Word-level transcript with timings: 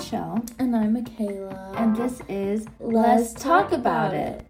Michelle, 0.00 0.42
And 0.58 0.74
I'm 0.74 0.94
Michaela. 0.94 1.74
and 1.76 1.94
this 1.94 2.22
is 2.26 2.66
Let's 2.78 3.34
Talk 3.34 3.70
About 3.70 4.14
It. 4.14 4.46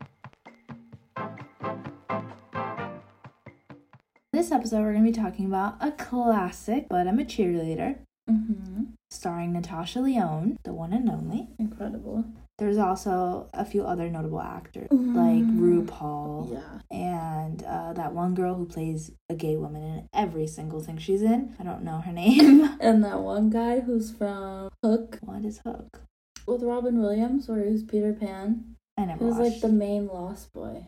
This 4.33 4.53
episode, 4.53 4.83
we're 4.83 4.93
going 4.93 5.05
to 5.05 5.11
be 5.11 5.13
talking 5.13 5.47
about 5.47 5.75
a 5.81 5.91
classic, 5.91 6.87
but 6.89 7.09
I'm 7.09 7.19
a 7.19 7.25
cheerleader, 7.25 7.99
Mm-hmm. 8.31 8.85
starring 9.11 9.53
Natasha 9.53 9.99
Lyonne, 9.99 10.57
the 10.63 10.73
one 10.73 10.93
and 10.93 11.11
only. 11.11 11.49
Incredible. 11.59 12.25
There's 12.61 12.77
also 12.79 13.49
a 13.55 13.65
few 13.65 13.83
other 13.85 14.09
notable 14.11 14.41
actors, 14.41 14.89
like 14.93 15.43
Mm. 15.43 15.59
RuPaul, 15.87 16.53
Yeah. 16.53 16.97
and 16.97 17.63
uh, 17.65 17.95
that 17.95 18.13
one 18.15 18.35
girl 18.35 18.55
who 18.55 18.67
plays 18.67 19.11
a 19.31 19.35
gay 19.35 19.57
woman 19.57 19.83
in 19.83 20.09
every 20.13 20.47
single 20.47 20.81
thing 20.81 20.99
she's 20.99 21.23
in. 21.23 21.57
I 21.59 21.63
don't 21.65 21.83
know 21.83 21.99
her 22.03 22.13
name. 22.25 22.69
And 22.79 23.03
that 23.03 23.21
one 23.21 23.49
guy 23.51 23.81
who's 23.81 24.13
from 24.13 24.69
Hook 24.85 25.19
what 25.23 25.45
is 25.45 25.59
Hook? 25.67 26.03
with 26.47 26.63
Robin 26.63 27.01
Williams, 27.01 27.49
where 27.49 27.65
he 27.65 27.71
was 27.73 27.83
Peter 27.83 28.13
Pan. 28.13 28.77
I 28.99 29.07
never 29.07 29.21
He 29.21 29.25
was 29.25 29.37
watched. 29.39 29.53
like 29.53 29.61
the 29.63 29.69
main 29.69 30.07
lost 30.09 30.53
boy. 30.53 30.87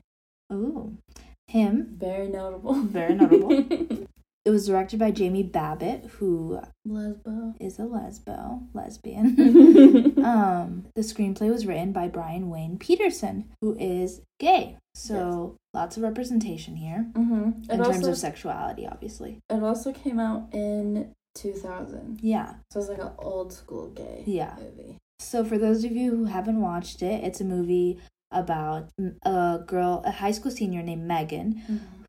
Ooh, 0.52 0.98
him. 1.46 1.96
Very 1.98 2.28
notable. 2.28 2.74
Very 2.74 3.14
notable. 3.14 3.50
It 4.44 4.50
was 4.50 4.66
directed 4.66 4.98
by 4.98 5.12
Jamie 5.12 5.44
Babbit, 5.44 6.06
who 6.18 6.58
Lesbo. 6.86 7.54
is 7.60 7.78
a 7.78 7.82
lesbo, 7.82 8.66
lesbian. 8.74 9.36
mm-hmm. 9.36 10.24
um, 10.24 10.86
the 10.96 11.02
screenplay 11.02 11.48
was 11.48 11.64
written 11.64 11.92
by 11.92 12.08
Brian 12.08 12.50
Wayne 12.50 12.76
Peterson, 12.76 13.50
who 13.60 13.76
is 13.78 14.20
gay. 14.40 14.76
So 14.94 15.56
lots 15.72 15.96
of 15.96 16.02
representation 16.02 16.74
here 16.76 17.06
It 17.16 17.70
in 17.70 17.84
terms 17.84 18.06
of 18.06 18.18
sexuality, 18.18 18.86
obviously. 18.86 19.38
it 19.48 19.62
also 19.62 19.92
came 19.92 20.18
out 20.18 20.48
in 20.52 21.14
2000. 21.36 22.18
Yeah, 22.20 22.54
So 22.72 22.80
it's 22.80 22.88
like 22.88 22.98
an 23.00 23.12
old 23.18 23.52
school 23.52 23.88
gay 23.90 24.24
yeah. 24.26 24.56
movie. 24.58 24.98
So 25.20 25.44
for 25.44 25.56
those 25.56 25.84
of 25.84 25.92
you 25.92 26.10
who 26.10 26.24
haven't 26.24 26.60
watched 26.60 27.00
it, 27.00 27.22
it's 27.24 27.40
a 27.40 27.44
movie 27.44 28.00
about 28.32 28.90
a 29.22 29.60
girl, 29.66 30.02
a 30.04 30.10
high 30.10 30.32
school 30.32 30.50
senior 30.50 30.82
named 30.82 31.06
Megan, 31.06 31.62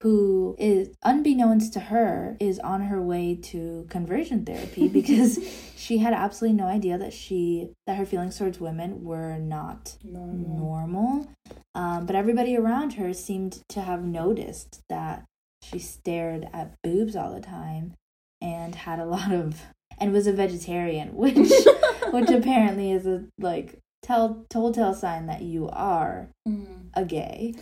who 0.03 0.53
is 0.59 0.89
unbeknownst 1.03 1.71
to 1.71 1.80
her 1.80 2.35
is 2.41 2.59
on 2.59 2.81
her 2.81 3.02
way 3.02 3.39
to 3.41 3.88
conversion 3.89 4.43
therapy 4.43 4.88
because 4.99 5.39
she 5.77 5.99
had 5.99 6.13
absolutely 6.13 6.57
no 6.57 6.67
idea 6.67 6.97
that 6.97 7.13
she 7.13 7.69
that 7.88 7.95
her 7.95 8.05
feelings 8.05 8.38
towards 8.38 8.59
women 8.59 9.05
were 9.05 9.38
not 9.38 9.95
Normal. 10.03 10.57
normal 10.57 11.27
um, 11.73 12.05
but 12.05 12.17
everybody 12.17 12.58
around 12.58 12.95
her 12.95 13.13
seemed 13.13 13.63
to 13.69 13.80
have 13.80 14.03
noticed 14.03 14.81
that 14.89 15.23
she 15.63 15.80
stared 15.80 16.49
at 16.52 16.75
boobs 16.83 17.15
all 17.15 17.33
the 17.33 17.39
time 17.39 17.93
and 18.41 18.75
had 18.75 18.99
a 18.99 19.05
lot 19.05 19.31
of 19.31 19.61
and 19.99 20.11
was 20.11 20.27
a 20.27 20.33
vegetarian 20.33 21.09
which 21.15 21.37
which 22.11 22.30
apparently 22.30 22.91
is 22.91 23.08
a 23.08 23.23
like 23.39 23.80
tell 24.03 24.45
telltale 24.49 24.93
sign 24.93 25.25
that 25.27 25.41
you 25.41 25.67
are 25.69 26.29
Mhm. 26.47 26.89
a 26.93 27.05
gay 27.05 27.55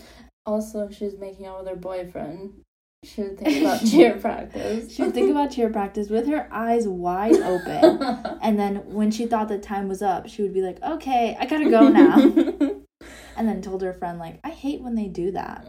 Also, 0.46 0.88
if 0.88 0.96
she's 0.98 1.18
making 1.20 1.46
out 1.46 1.60
with 1.60 1.70
her 1.70 1.76
boyfriend, 1.76 2.62
she 3.04 3.22
would 3.22 3.38
think 3.40 3.62
about 3.62 3.86
cheer 3.86 4.18
practice. 4.18 4.92
she 4.92 5.04
would 5.04 5.14
think 5.14 5.30
about 5.30 5.52
cheer 5.52 5.70
practice 5.70 6.10
with 6.10 6.28
her 6.28 6.48
eyes 6.52 6.88
wide 6.88 7.36
open 7.36 8.02
and 8.42 8.58
then 8.60 8.78
when 8.94 9.12
she 9.12 9.26
thought 9.28 9.48
the 9.50 9.58
time 9.60 9.88
was 9.88 10.02
up 10.02 10.28
she 10.28 10.42
would 10.42 10.54
be 10.54 10.62
like 10.62 10.82
okay 10.84 11.36
i 11.40 11.46
gotta 11.46 11.70
go 11.70 11.88
now 11.90 12.18
and 13.38 13.48
then 13.48 13.62
told 13.62 13.82
her 13.82 13.94
friend 13.94 14.18
like 14.20 14.40
i 14.44 14.50
hate 14.50 14.82
when 14.82 14.96
they 14.96 15.08
do 15.08 15.32
that 15.32 15.66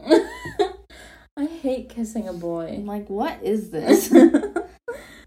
I 1.38 1.46
hate 1.46 1.88
kissing 1.88 2.28
a 2.28 2.32
boy. 2.34 2.74
i'm 2.78 2.86
like 2.86 3.08
what 3.08 3.42
is 3.42 3.70
this 3.70 4.10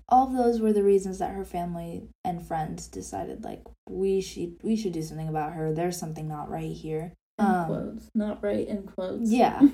all 0.10 0.28
of 0.28 0.34
those 0.38 0.60
were 0.62 0.74
the 0.74 0.84
reasons 0.84 1.20
that 1.20 1.32
her 1.34 1.46
family 1.46 2.08
and 2.24 2.46
friends 2.46 2.88
decided 2.88 3.44
like 3.44 3.62
we 3.90 4.22
should 4.22 4.56
we 4.64 4.76
should 4.76 4.94
do 4.94 5.02
something 5.02 5.28
about 5.30 5.54
her 5.54 5.74
there's 5.74 5.98
something 6.00 6.28
not 6.28 6.50
right 6.50 6.72
here 6.72 7.12
in 7.40 7.46
Um, 7.46 7.66
quotes. 7.66 8.10
Not 8.16 8.44
right 8.44 8.68
in 8.68 8.84
quotes. 8.84 9.30
yeah 9.32 9.60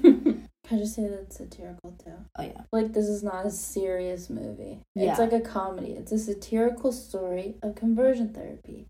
Can 0.64 0.78
I 0.78 0.82
just 0.84 0.96
say 0.96 1.08
that's 1.08 1.38
satirical 1.38 1.92
too? 2.04 2.14
oh 2.38 2.44
yeah 2.44 2.62
Like, 2.72 2.94
this 2.94 3.08
is 3.08 3.24
not 3.24 3.46
a 3.48 3.52
serious 3.52 4.30
movie. 4.30 4.80
Yeah. 4.96 5.10
It's 5.12 5.20
like 5.20 5.34
a 5.34 5.42
comedy. 5.42 5.92
It's 5.94 6.12
a 6.12 6.20
satirical 6.20 6.92
story 6.92 7.56
of 7.64 7.74
conversion 7.76 8.30
therapy. 8.34 8.86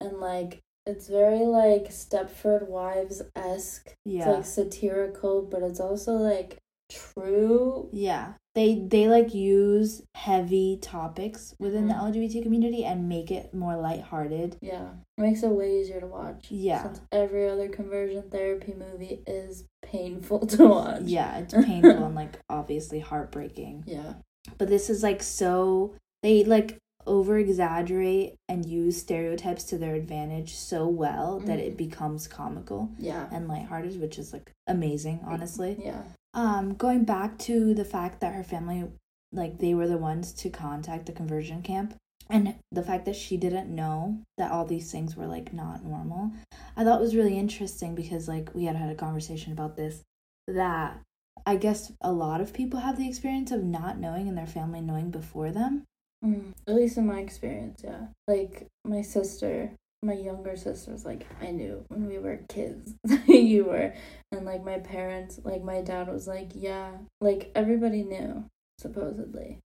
And, 0.00 0.20
like, 0.20 0.60
it's 0.86 1.08
very, 1.08 1.40
like, 1.46 1.88
Stepford 1.88 2.68
Wives 2.68 3.22
esque. 3.34 3.94
yeah 4.04 4.28
It's, 4.28 4.36
like, 4.36 4.44
satirical, 4.68 5.42
but 5.42 5.62
it's 5.62 5.80
also, 5.80 6.12
like, 6.12 6.58
true. 6.90 7.88
yeah 7.92 8.34
they 8.54 8.76
they 8.86 9.08
like 9.08 9.34
use 9.34 10.02
heavy 10.14 10.78
topics 10.80 11.54
within 11.58 11.88
the 11.88 11.94
Mhm. 11.94 12.12
lgbt 12.14 12.42
community 12.42 12.84
and 12.84 13.08
make 13.08 13.30
it 13.30 13.52
more 13.54 13.76
lighthearted 13.76 14.56
Yeah. 14.60 14.90
It 15.18 15.20
makes 15.20 15.42
it 15.42 15.48
way 15.50 15.80
easier 15.80 16.00
to 16.00 16.06
watch. 16.06 16.50
Yeah. 16.50 16.82
Since 16.82 17.00
every 17.12 17.48
other 17.48 17.68
conversion 17.68 18.22
therapy 18.30 18.74
movie 18.74 19.20
is 19.26 19.64
painful 19.82 20.46
to 20.46 20.66
watch. 20.68 21.02
yeah 21.02 21.38
it's 21.38 21.54
painful 21.66 22.04
and 22.04 22.14
like 22.14 22.38
obviously 22.48 23.00
heartbreaking 23.00 23.84
Yeah. 23.86 24.14
but 24.58 24.68
this 24.68 24.88
is 24.90 25.02
like 25.02 25.22
so 25.22 25.94
they 26.22 26.44
like 26.44 26.78
over 27.06 27.36
exaggerate 27.38 28.34
and 28.48 28.64
use 28.64 28.98
stereotypes 29.00 29.64
to 29.64 29.76
their 29.76 29.94
advantage 29.94 30.54
so 30.54 30.88
well 30.88 31.38
that 31.40 31.58
it 31.58 31.74
Mhm. 31.74 31.76
becomes 31.76 32.26
comical 32.26 32.88
Yeah. 32.98 33.28
and 33.30 33.46
lighthearted 33.48 34.00
which 34.00 34.18
is 34.18 34.32
like 34.32 34.50
amazing 34.66 35.20
honestly 35.26 35.76
Yeah. 35.84 36.02
Um 36.34 36.74
going 36.74 37.04
back 37.04 37.38
to 37.38 37.74
the 37.74 37.84
fact 37.84 38.20
that 38.20 38.34
her 38.34 38.44
family 38.44 38.84
like 39.32 39.58
they 39.58 39.74
were 39.74 39.88
the 39.88 39.98
ones 39.98 40.32
to 40.32 40.50
contact 40.50 41.06
the 41.06 41.12
conversion 41.12 41.62
camp 41.62 41.94
and 42.30 42.54
the 42.72 42.82
fact 42.82 43.04
that 43.04 43.16
she 43.16 43.36
didn't 43.36 43.74
know 43.74 44.18
that 44.38 44.50
all 44.50 44.64
these 44.64 44.90
things 44.90 45.16
were 45.16 45.26
like 45.26 45.52
not 45.52 45.84
normal 45.84 46.30
i 46.76 46.84
thought 46.84 47.00
was 47.00 47.16
really 47.16 47.38
interesting 47.38 47.94
because 47.94 48.28
like 48.28 48.50
we 48.54 48.64
had 48.64 48.76
had 48.76 48.90
a 48.90 48.94
conversation 48.94 49.52
about 49.52 49.76
this 49.76 50.02
that 50.46 50.98
i 51.46 51.56
guess 51.56 51.92
a 52.00 52.12
lot 52.12 52.40
of 52.40 52.52
people 52.52 52.80
have 52.80 52.96
the 52.96 53.08
experience 53.08 53.50
of 53.50 53.62
not 53.62 53.98
knowing 53.98 54.28
and 54.28 54.36
their 54.38 54.46
family 54.46 54.80
knowing 54.80 55.10
before 55.10 55.50
them 55.50 55.84
Mm, 56.24 56.54
at 56.66 56.74
least 56.74 56.96
in 56.96 57.06
my 57.06 57.18
experience, 57.18 57.82
yeah. 57.84 58.06
Like 58.26 58.66
my 58.84 59.02
sister, 59.02 59.72
my 60.04 60.14
younger 60.14 60.56
sister 60.56 60.92
was 60.92 61.04
like, 61.04 61.26
I 61.40 61.50
knew 61.50 61.84
when 61.88 62.06
we 62.06 62.18
were 62.18 62.40
kids 62.48 62.94
you 63.26 63.64
were. 63.64 63.94
And 64.32 64.44
like 64.44 64.64
my 64.64 64.78
parents, 64.78 65.40
like 65.42 65.62
my 65.62 65.80
dad 65.80 66.08
was 66.08 66.26
like, 66.26 66.50
yeah. 66.54 66.92
Like 67.20 67.50
everybody 67.54 68.02
knew, 68.02 68.44
supposedly. 68.78 69.60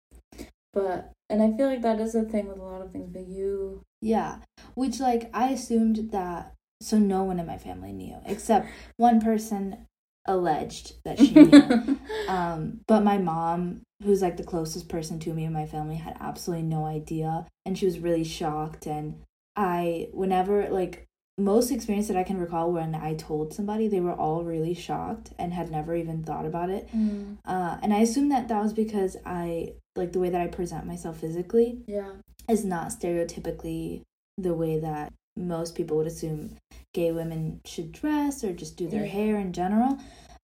But, 0.74 1.12
and 1.30 1.42
I 1.42 1.56
feel 1.58 1.68
like 1.68 1.82
that 1.82 2.00
is 2.00 2.16
a 2.16 2.24
thing 2.24 2.48
with 2.48 2.60
a 2.60 2.64
lot 2.64 2.82
of 2.82 2.92
things, 2.92 3.10
but 3.12 3.28
you, 3.28 3.82
yeah 4.02 4.38
which 4.76 5.00
like 5.00 5.30
i 5.34 5.50
assumed 5.50 6.12
that 6.12 6.54
so 6.82 6.98
no 6.98 7.24
one 7.24 7.40
in 7.40 7.46
my 7.46 7.58
family 7.58 7.92
knew 7.92 8.16
except 8.26 8.68
one 8.98 9.20
person 9.20 9.86
alleged 10.26 10.94
that 11.04 11.20
she 11.20 11.34
knew 11.34 12.00
Um, 12.30 12.82
but 12.88 13.04
my 13.04 13.18
mom, 13.18 13.82
who's 14.04 14.22
like 14.22 14.38
the 14.38 14.44
closest 14.44 14.88
person 14.88 15.20
to 15.22 15.34
me 15.34 15.46
in 15.46 15.54
my 15.54 15.66
family, 15.66 15.96
had 15.96 16.16
absolutely 16.20 16.68
no 16.68 16.86
idea, 16.86 17.48
and 17.66 17.76
she 17.76 17.86
was 17.86 17.98
really 17.98 18.24
shocked. 18.24 18.86
And 18.86 19.24
I, 19.60 20.08
whenever 20.14 20.70
like 20.70 21.06
most 21.38 21.70
experience 21.72 22.08
that 22.08 22.18
I 22.18 22.24
can 22.24 22.38
recall 22.40 22.72
when 22.72 22.96
I 22.96 23.14
told 23.16 23.54
somebody, 23.54 23.88
they 23.88 24.00
were 24.00 24.14
all 24.14 24.44
really 24.44 24.74
shocked 24.74 25.32
and 25.38 25.54
had 25.54 25.70
never 25.72 25.96
even 25.96 26.24
thought 26.24 26.46
about 26.46 26.70
it. 26.70 26.88
Mm, 26.96 27.38
Uh, 27.46 27.78
and 27.82 27.94
I 27.94 28.00
assume 28.00 28.30
that 28.30 28.48
that 28.48 28.64
was 28.64 28.74
because 28.74 29.18
I 29.26 29.74
like 29.96 30.12
the 30.14 30.20
way 30.20 30.30
that 30.30 30.42
I 30.42 30.48
present 30.48 30.86
myself 30.86 31.20
physically 31.20 31.82
yeah. 31.88 32.12
is 32.48 32.64
not 32.66 32.90
stereotypically 32.90 34.02
the 34.38 34.54
way 34.54 34.80
that 34.80 35.12
most 35.36 35.76
people 35.76 35.98
would 35.98 36.08
assume 36.08 36.56
gay 36.94 37.12
women 37.12 37.60
should 37.66 37.92
dress 37.92 38.44
or 38.44 38.54
just 38.54 38.78
do 38.78 38.88
their 38.88 39.06
Yeah. 39.06 39.12
hair 39.12 39.36
in 39.38 39.52
general. 39.54 39.98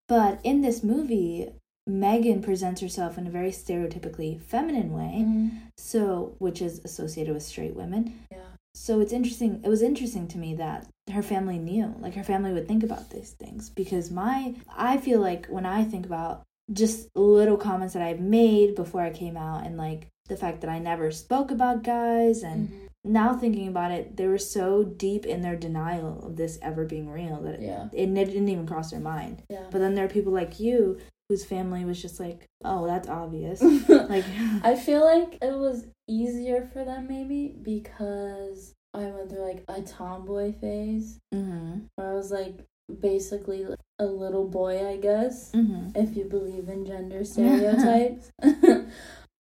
But 0.08 0.40
in 0.44 0.62
this 0.62 0.84
movie, 0.84 1.50
Megan 1.88 2.42
presents 2.42 2.82
herself 2.82 3.18
in 3.18 3.28
a 3.28 3.30
very 3.30 3.52
stereotypically 3.52 4.40
feminine 4.42 4.92
way, 4.94 5.24
Mm, 5.26 5.52
so 5.78 6.36
which 6.40 6.62
is 6.62 6.82
associated 6.84 7.34
with 7.34 7.44
straight 7.44 7.76
women. 7.76 8.14
yeah. 8.32 8.40
So 8.75 9.00
it's 9.00 9.13
interesting. 9.13 9.62
It 9.63 9.70
was 9.70 9.82
interesting 9.82 10.28
to 10.28 10.38
me 10.38 10.53
that 10.55 10.85
her 11.11 11.23
family 11.23 11.58
knew, 11.58 11.96
like 12.00 12.14
her 12.16 12.23
family 12.23 12.52
would 12.52 12.67
think 12.67 12.84
about 12.84 13.09
these 13.09 13.32
things 13.32 13.70
because 13.70 14.11
my 14.11 14.53
I 14.76 14.97
feel 14.97 15.22
like 15.22 15.47
when 15.47 15.66
I 15.66 15.85
think 15.85 16.05
about 16.05 16.44
just 16.73 17.08
little 17.16 17.55
comments 17.58 17.94
that 17.94 18.03
I've 18.03 18.20
made 18.20 18.76
before 18.76 19.02
I 19.02 19.11
came 19.11 19.38
out 19.38 19.66
and 19.66 19.78
like 19.78 20.08
the 20.28 20.35
fact 20.35 20.61
that 20.61 20.70
I 20.70 20.79
never 20.79 21.09
spoke 21.11 21.52
about 21.52 21.84
guys 21.84 22.44
and 22.44 22.67
Mhm. 22.70 22.88
now 23.05 23.38
thinking 23.38 23.67
about 23.70 23.91
it, 23.91 24.17
they 24.17 24.28
were 24.28 24.40
so 24.40 24.84
deep 24.84 25.26
in 25.26 25.41
their 25.41 25.55
denial 25.55 26.22
of 26.26 26.35
this 26.35 26.58
ever 26.61 26.84
being 26.85 27.08
real 27.09 27.40
that 27.44 27.55
it, 27.55 27.61
Yeah. 27.61 27.88
it 27.94 28.14
didn't 28.14 28.50
even 28.50 28.66
cross 28.66 28.91
their 28.91 29.00
mind. 29.00 29.44
Yeah. 29.50 29.67
But 29.72 29.79
then 29.79 29.94
there 29.96 30.03
are 30.05 30.09
people 30.09 30.34
like 30.34 30.59
you 30.59 30.97
whose 31.30 31.44
family 31.46 31.86
was 31.86 32.02
just 32.02 32.20
like, 32.20 32.46
oh, 32.64 32.86
that's 32.86 33.08
obvious. 33.08 33.62
like, 33.90 34.26
I 34.64 34.76
feel 34.76 35.04
like 35.04 35.40
it 35.42 35.56
was 35.58 35.88
easier 36.08 36.70
for 36.72 36.84
them 36.86 37.08
maybe 37.08 37.56
because 37.62 38.74
I 38.94 39.06
went 39.06 39.30
through 39.30 39.46
like 39.48 39.64
a 39.68 39.82
tomboy 39.82 40.54
phase 40.54 41.20
hmm 41.34 41.80
where 41.96 42.12
I 42.12 42.14
was 42.14 42.32
like 42.32 42.60
basically 43.02 43.66
a 44.00 44.06
little 44.06 44.48
boy, 44.48 44.88
I 44.88 44.98
guess, 44.98 45.52
hmm 45.52 45.90
if 45.96 46.16
you 46.16 46.26
believe 46.26 46.68
in 46.70 46.86
gender 46.86 47.24
stereotypes. 47.24 48.30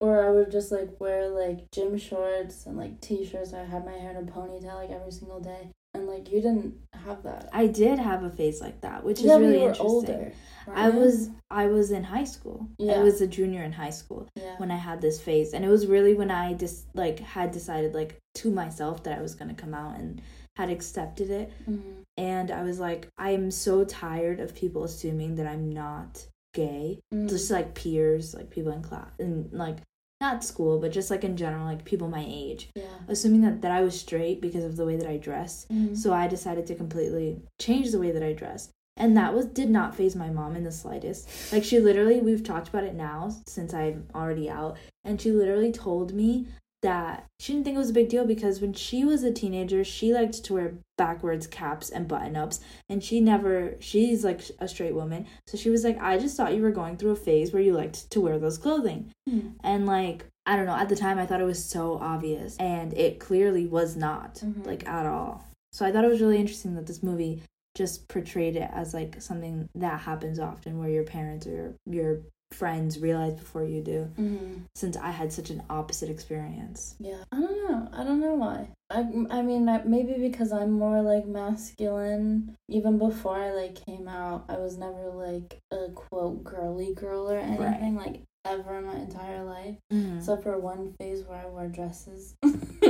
Or 0.01 0.25
I 0.27 0.29
would 0.29 0.51
just 0.51 0.71
like 0.73 0.99
wear 0.99 1.29
like 1.29 1.71
gym 1.71 1.97
shorts 1.97 2.65
and 2.65 2.77
like 2.77 2.99
t-shirts. 2.99 3.53
I 3.53 3.63
had 3.63 3.85
my 3.85 3.93
hair 3.93 4.11
in 4.11 4.17
a 4.17 4.31
ponytail 4.31 4.75
like 4.75 4.91
every 4.91 5.11
single 5.11 5.39
day. 5.39 5.71
And 5.95 6.07
like 6.07 6.31
you 6.31 6.41
didn't 6.41 6.75
have 7.05 7.23
that. 7.23 7.49
I 7.53 7.67
did 7.67 7.99
have 7.99 8.23
a 8.23 8.29
phase 8.29 8.61
like 8.61 8.81
that, 8.81 9.03
which 9.03 9.19
yeah, 9.21 9.33
is 9.35 9.39
really 9.39 9.53
we 9.53 9.59
were 9.63 9.69
interesting. 9.69 9.85
older. 9.87 10.31
I 10.73 10.89
was 10.89 11.29
I 11.51 11.67
was 11.67 11.91
in 11.91 12.03
high 12.03 12.23
school. 12.23 12.67
Yeah. 12.77 12.93
I 12.93 12.99
was 12.99 13.21
a 13.21 13.27
junior 13.27 13.63
in 13.63 13.71
high 13.71 13.91
school 13.91 14.27
yeah. 14.35 14.55
when 14.57 14.71
I 14.71 14.77
had 14.77 14.99
this 15.01 15.21
phase, 15.21 15.53
and 15.53 15.63
it 15.63 15.69
was 15.69 15.85
really 15.87 16.13
when 16.15 16.31
I 16.31 16.53
just 16.53 16.87
like 16.95 17.19
had 17.19 17.51
decided 17.51 17.93
like 17.93 18.17
to 18.35 18.51
myself 18.51 19.03
that 19.03 19.17
I 19.17 19.21
was 19.21 19.35
gonna 19.35 19.53
come 19.53 19.73
out 19.73 19.97
and 19.97 20.21
had 20.57 20.69
accepted 20.69 21.29
it, 21.29 21.51
Mhm. 21.69 22.03
and 22.17 22.49
I 22.49 22.63
was 22.63 22.79
like, 22.79 23.07
I'm 23.17 23.51
so 23.51 23.83
tired 23.83 24.39
of 24.39 24.55
people 24.55 24.85
assuming 24.85 25.35
that 25.35 25.45
I'm 25.47 25.69
not 25.69 26.25
gay, 26.53 26.99
Mhm. 27.13 27.29
just 27.29 27.51
like 27.51 27.75
peers, 27.75 28.33
like 28.33 28.49
people 28.49 28.71
in 28.71 28.81
class, 28.81 29.11
and 29.19 29.51
like 29.51 29.77
not 30.25 30.43
school, 30.43 30.79
but 30.79 30.91
just 30.91 31.09
like 31.11 31.23
in 31.23 31.37
general, 31.37 31.65
like 31.65 31.85
people 31.85 32.07
my 32.07 32.25
age, 32.27 32.69
yeah. 32.75 32.83
assuming 33.07 33.41
that 33.41 33.61
that 33.61 33.71
I 33.71 33.81
was 33.81 33.99
straight 33.99 34.41
because 34.41 34.63
of 34.63 34.75
the 34.77 34.85
way 34.85 34.95
that 34.97 35.09
I 35.09 35.17
dressed. 35.17 35.69
Mhm. 35.69 35.95
So 35.95 36.13
I 36.13 36.27
decided 36.27 36.65
to 36.67 36.75
completely 36.75 37.41
change 37.59 37.91
the 37.91 37.99
way 37.99 38.11
that 38.11 38.23
I 38.23 38.33
dressed. 38.33 38.71
And 38.97 39.15
that 39.17 39.33
was 39.33 39.45
did 39.45 39.69
not 39.69 39.95
phase 39.95 40.15
my 40.15 40.29
mom 40.29 40.55
in 40.55 40.63
the 40.63 40.71
slightest. 40.71 41.51
Like 41.51 41.63
she 41.63 41.79
literally 41.79 42.21
we've 42.21 42.43
talked 42.43 42.69
about 42.69 42.85
it 42.85 42.95
now 42.95 43.19
since 43.47 43.73
I'm 43.73 44.07
already 44.15 44.49
out 44.49 44.77
and 45.03 45.19
she 45.21 45.31
literally 45.31 45.71
told 45.71 46.13
me 46.13 46.47
that 46.85 47.25
she 47.39 47.51
didn't 47.53 47.65
think 47.65 47.75
it 47.75 47.79
was 47.79 47.89
a 47.89 47.93
big 47.93 48.09
deal 48.09 48.25
because 48.25 48.61
when 48.61 48.73
she 48.73 49.03
was 49.03 49.23
a 49.23 49.31
teenager, 49.31 49.83
she 49.83 50.13
liked 50.13 50.43
to 50.43 50.53
wear 50.53 50.73
backwards 50.97 51.47
caps 51.47 51.89
and 51.89 52.07
button 52.07 52.35
ups 52.35 52.59
and 52.87 53.03
she 53.03 53.19
never 53.19 53.75
she's 53.79 54.23
like 54.23 54.41
a 54.59 54.67
straight 54.67 54.93
woman. 54.93 55.25
So 55.47 55.57
she 55.57 55.69
was 55.71 55.83
like 55.83 55.99
I 55.99 56.17
just 56.19 56.37
thought 56.37 56.53
you 56.53 56.61
were 56.61 56.71
going 56.71 56.95
through 56.97 57.11
a 57.11 57.15
phase 57.15 57.51
where 57.51 57.61
you 57.61 57.73
liked 57.73 58.09
to 58.11 58.21
wear 58.21 58.37
those 58.37 58.57
clothing. 58.59 59.11
Mhm. 59.27 59.53
And 59.63 59.85
like 59.87 60.25
I 60.45 60.55
don't 60.55 60.67
know, 60.67 60.75
at 60.75 60.89
the 60.89 60.95
time 60.95 61.17
I 61.17 61.25
thought 61.25 61.41
it 61.41 61.45
was 61.45 61.63
so 61.65 61.97
obvious 61.99 62.55
and 62.57 62.93
it 62.93 63.19
clearly 63.19 63.65
was 63.65 63.95
not 63.95 64.35
Mhm. 64.35 64.65
like 64.65 64.87
at 64.87 65.07
all. 65.07 65.43
So 65.73 65.85
I 65.85 65.91
thought 65.91 66.05
it 66.05 66.09
was 66.11 66.21
really 66.21 66.37
interesting 66.37 66.75
that 66.75 66.85
this 66.85 67.01
movie 67.01 67.41
just 67.73 68.07
portrayed 68.07 68.55
it 68.55 68.69
as 68.71 68.93
like 68.93 69.21
something 69.21 69.67
that 69.75 70.01
happens 70.01 70.39
often 70.39 70.77
where 70.79 70.89
your 70.89 71.03
parents 71.03 71.45
or 71.47 71.51
your, 71.51 71.73
your 71.87 72.21
friends 72.59 72.99
realize 72.99 73.33
before 73.35 73.63
you 73.65 73.81
do 73.81 74.07
Mhm. 74.17 74.61
since 74.75 74.95
I 74.97 75.11
had 75.11 75.31
such 75.33 75.49
an 75.49 75.61
opposite 75.69 76.09
experience. 76.09 76.95
Yeah, 76.99 77.23
I 77.31 77.39
don't 77.39 77.69
know. 77.69 77.87
I 77.93 78.03
don't 78.03 78.19
know 78.21 78.35
why. 78.35 78.69
I, 78.89 78.99
I 79.29 79.41
mean, 79.41 79.67
I- 79.67 79.83
maybe 79.83 80.13
because 80.27 80.51
I'm 80.53 80.71
more 80.71 81.01
like 81.01 81.25
masculine. 81.27 82.55
Even 82.69 82.97
before 82.97 83.35
I 83.37 83.51
like 83.51 83.75
came 83.85 84.07
out, 84.07 84.45
I 84.49 84.57
was 84.57 84.77
never 84.77 85.09
like 85.09 85.59
a 85.71 85.89
quote 85.89 86.43
girly 86.43 86.93
girl 86.93 87.29
or 87.29 87.37
anything 87.37 87.95
like 87.95 88.21
ever 88.45 88.77
in 88.77 88.85
my 88.85 88.95
entire 88.95 89.43
life, 89.43 89.75
Mm. 89.91 90.17
except 90.17 90.43
for 90.43 90.57
one 90.59 90.93
phase 90.99 91.23
where 91.23 91.39
I 91.39 91.47
wore 91.47 91.67
dresses. 91.67 92.35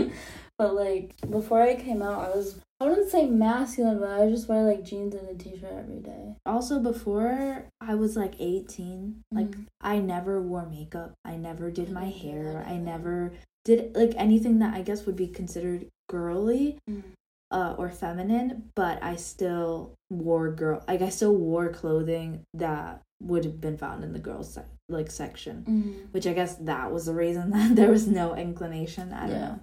but 0.58 0.76
like 0.76 1.16
before 1.30 1.62
I 1.62 1.76
came 1.76 2.02
out, 2.02 2.30
I 2.32 2.36
was 2.36 2.60
I 2.80 2.86
wouldn't 2.90 3.10
say 3.10 3.26
masculine, 3.30 4.00
but 4.00 4.10
I 4.10 4.30
just 4.30 4.50
wear 4.50 4.64
like 4.64 4.84
jeans 4.84 5.16
and 5.16 5.30
a 5.30 5.34
t-shirt 5.42 5.72
every 5.78 6.00
day. 6.00 6.36
also 6.46 6.80
before 6.80 7.66
I 7.80 7.96
was 7.96 8.16
like 8.18 8.36
18, 8.40 9.22
like 9.32 9.52
Mhm. 9.52 9.66
I 9.82 10.00
never 10.00 10.42
wore 10.42 10.66
makeup. 10.66 11.14
I 11.24 11.38
never 11.38 11.72
did 11.72 11.90
my 11.92 12.06
hair. 12.10 12.64
I 12.68 12.78
never 12.78 13.32
did 13.64 13.96
like 13.96 14.14
anything 14.18 14.60
that 14.60 14.74
I 14.76 14.82
guess 14.82 15.06
would 15.06 15.16
be 15.16 15.28
considered 15.28 15.88
girly. 16.10 16.78
uh, 17.52 17.76
or 17.78 17.90
feminine, 17.90 18.70
but 18.76 19.02
I 19.04 19.16
still 19.16 19.94
wore 20.10 20.52
girl 20.52 20.84
like 20.88 21.02
I 21.02 21.10
still 21.10 21.36
wore 21.36 21.70
clothing 21.70 22.42
that 22.56 23.02
would 23.22 23.46
have 23.46 23.62
been 23.62 23.78
found 23.78 24.04
in 24.04 24.12
the 24.14 24.20
girls 24.20 24.54
sec- 24.56 24.68
like 24.90 25.10
section, 25.12 25.64
Mhm. 25.64 26.12
which 26.14 26.28
I 26.28 26.34
guess 26.34 26.56
that 26.56 26.92
was 26.92 27.06
the 27.06 27.14
reason 27.14 27.52
that 27.56 27.76
there 27.76 27.92
was 27.92 28.08
no 28.08 28.36
inclination. 28.36 29.14
I 29.14 29.28
don't 29.28 29.30
Yeah. 29.40 29.48
know. 29.48 29.60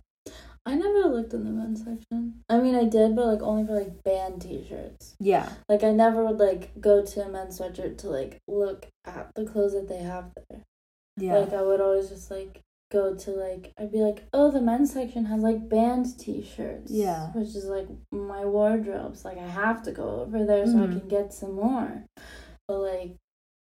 I 0.65 0.75
never 0.77 1.09
looked 1.09 1.35
in 1.35 1.45
the 1.45 1.51
men's 1.51 1.85
section. 1.85 2.43
I 2.49 2.59
mean, 2.59 2.75
I 2.77 2.85
did, 2.85 3.17
but 3.17 3.27
like 3.27 3.43
only 3.43 3.67
for 3.67 3.75
like 3.75 4.03
band 4.05 4.43
t-shirts. 4.43 5.17
Yeah, 5.19 5.49
Like 5.69 5.83
I 5.83 5.91
never 5.91 6.25
would 6.25 6.39
like 6.39 6.81
go 6.81 7.05
to 7.05 7.25
a 7.25 7.29
men's 7.29 7.59
sweatshirt 7.59 7.99
to 7.99 8.09
like 8.09 8.39
look 8.47 8.87
at 9.05 9.31
the 9.35 9.45
clothes 9.45 9.73
that 9.73 9.89
they 9.89 9.99
have 9.99 10.31
there. 10.49 10.63
yeah, 11.17 11.39
Like 11.39 11.53
I 11.53 11.63
would 11.63 11.81
always 11.81 12.09
just 12.11 12.31
like 12.31 12.61
go 12.93 13.15
to 13.17 13.31
like 13.33 13.73
I'd 13.79 13.91
be 13.91 13.99
like, 13.99 14.25
oh, 14.33 14.51
the 14.53 14.61
men's 14.61 14.93
section 14.93 15.25
has 15.25 15.43
like 15.43 15.69
band 15.69 16.17
t-shirts. 16.19 16.93
Yeah. 16.93 17.31
Which 17.33 17.57
is 17.57 17.65
like 17.65 17.89
my 18.13 18.45
wardrobes. 18.45 19.25
Like 19.25 19.39
I 19.39 19.49
have 19.49 19.83
to 19.85 19.93
go 19.93 20.21
over 20.21 20.45
there 20.45 20.67
so 20.67 20.79
I 20.79 20.87
Mhm. 20.87 21.01
can 21.01 21.09
get 21.09 21.33
some 21.35 21.55
more. 21.57 22.05
But 22.69 22.79
like 22.79 23.17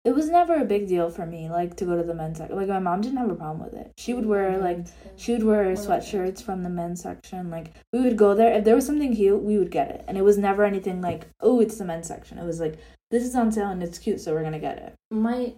it 0.09 0.15
was 0.15 0.27
never 0.29 0.55
a 0.55 0.65
big 0.65 0.87
deal 0.87 1.09
for 1.11 1.25
me 1.25 1.49
like 1.49 1.75
to 1.77 1.85
go 1.85 1.95
to 1.95 2.03
the 2.03 2.15
men's 2.15 2.37
section. 2.39 2.55
Like 2.55 2.67
my 2.67 2.79
mom 2.79 3.01
didn't 3.01 3.17
have 3.19 3.29
a 3.29 3.35
problem 3.35 3.63
with 3.63 3.75
it. 3.79 3.91
She 3.97 4.13
would 4.15 4.25
wear 4.25 4.57
like 4.57 4.87
she 5.17 5.33
would 5.33 5.43
wear 5.43 5.63
One 5.63 5.71
of 5.73 5.77
the 5.77 5.87
sweatshirts 5.87 6.41
from 6.41 6.63
the 6.63 6.69
men's 6.69 7.01
section. 7.03 7.51
Like 7.51 7.67
we 7.93 7.99
would 8.01 8.17
go 8.17 8.33
there 8.33 8.51
if 8.57 8.63
there 8.65 8.75
was 8.75 8.85
something 8.87 9.15
cute, 9.15 9.43
we 9.43 9.57
would 9.59 9.71
get 9.71 9.89
it, 9.91 10.03
and 10.07 10.17
it 10.17 10.23
was 10.23 10.37
never 10.37 10.63
anything 10.63 10.99
like 11.01 11.27
oh 11.41 11.59
it's 11.59 11.77
the 11.77 11.85
men's 11.85 12.07
section. 12.07 12.39
It 12.39 12.45
was 12.45 12.59
like 12.59 12.79
this 13.11 13.23
is 13.23 13.35
on 13.35 13.51
sale 13.51 13.69
and 13.69 13.83
it's 13.83 13.99
cute, 13.99 14.19
so 14.21 14.33
we're 14.33 14.43
gonna 14.43 14.59
get 14.59 14.77
it. 14.79 14.93
my 15.11 15.53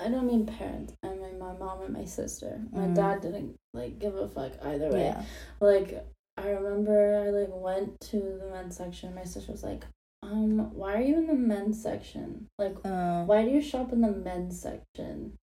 I 0.00 0.08
don't 0.08 0.26
mean 0.26 0.46
parents. 0.46 0.94
I 1.04 1.08
mean 1.10 1.38
my 1.38 1.52
mom 1.52 1.82
and 1.82 1.92
my 1.94 2.06
sister. 2.06 2.60
My 2.72 2.86
Mm. 2.88 2.94
dad 2.94 3.20
didn't 3.20 3.54
like 3.74 3.98
give 3.98 4.16
a 4.16 4.26
fuck 4.26 4.52
either 4.64 4.88
way. 4.90 5.04
Yeah, 5.04 5.22
like 5.60 6.04
I 6.38 6.48
remember 6.48 6.96
I 7.24 7.28
like 7.30 7.50
went 7.52 8.00
to 8.10 8.16
the 8.40 8.48
men's 8.50 8.76
section. 8.78 9.14
My 9.14 9.24
sister 9.24 9.52
was 9.52 9.62
like, 9.62 9.84
"Um, 10.22 10.74
why 10.74 10.94
are 10.96 11.02
you 11.02 11.18
in 11.18 11.26
the 11.26 11.34
men's 11.34 11.82
section? 11.82 12.48
Like, 12.58 12.76
uh, 12.84 13.24
why 13.24 13.44
do 13.44 13.50
you 13.50 13.60
shop 13.62 13.92
in 13.92 14.00
the 14.00 14.12
men's 14.12 14.60
section?" 14.60 15.34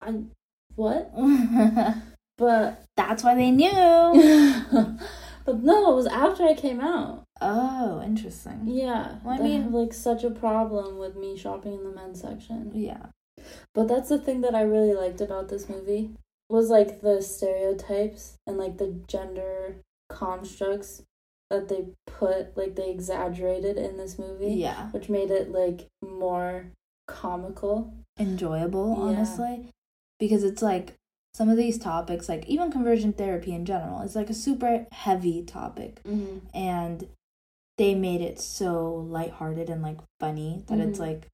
I 0.00 0.22
what? 0.74 1.10
But 2.38 2.84
that's 2.96 3.24
why 3.24 3.34
they 3.34 3.50
knew. 3.50 3.70
but 5.46 5.62
no, 5.62 5.90
it 5.92 5.94
was 5.94 6.06
after 6.06 6.44
I 6.44 6.52
came 6.54 6.80
out. 6.80 7.24
Oh, 7.40 8.02
interesting. 8.02 8.64
Yeah, 8.66 9.16
Well, 9.24 9.40
I 9.40 9.42
mean- 9.42 9.62
have 9.62 9.72
like 9.74 9.94
such 9.94 10.22
a 10.22 10.30
problem 10.30 10.98
with 10.98 11.16
me 11.16 11.36
shopping 11.36 11.72
in 11.74 11.84
the 11.84 11.90
men's 11.92 12.20
section. 12.20 12.72
Yeah. 12.74 13.06
But 13.74 13.88
that's 13.88 14.08
the 14.08 14.18
thing 14.18 14.40
that 14.42 14.54
I 14.54 14.62
really 14.62 14.94
liked 14.94 15.20
about 15.20 15.48
this 15.48 15.68
movie 15.68 16.10
was 16.48 16.68
like 16.70 17.00
the 17.00 17.22
stereotypes 17.22 18.36
and 18.46 18.56
like 18.58 18.78
the 18.78 19.00
gender 19.08 19.76
constructs 20.08 21.02
that 21.50 21.68
they 21.68 21.86
put 22.06 22.56
like 22.56 22.74
they 22.74 22.90
exaggerated 22.90 23.76
in 23.76 23.96
this 23.96 24.18
movie, 24.18 24.54
Yeah. 24.54 24.90
which 24.90 25.08
made 25.08 25.30
it 25.30 25.50
like 25.52 25.86
more 26.02 26.66
comical. 27.06 27.92
Enjoyable, 28.18 28.94
Yeah. 28.96 29.02
honestly. 29.04 29.68
Because 30.18 30.42
it's 30.44 30.62
like 30.62 30.94
some 31.34 31.48
of 31.48 31.56
these 31.56 31.78
topics, 31.78 32.28
like 32.28 32.46
even 32.46 32.70
conversion 32.72 33.12
therapy 33.12 33.52
in 33.52 33.64
general, 33.66 34.00
is 34.00 34.16
like 34.16 34.30
a 34.30 34.34
super 34.34 34.86
heavy 34.92 35.42
topic. 35.42 36.02
Mm-hmm. 36.04 36.38
And 36.56 37.08
they 37.78 37.94
made 37.94 38.22
it 38.22 38.40
so 38.40 38.94
lighthearted 38.94 39.68
and 39.68 39.82
like 39.82 39.98
funny 40.18 40.64
that 40.68 40.78
it's 40.78 40.98
Mhm. 40.98 41.02
like 41.02 41.28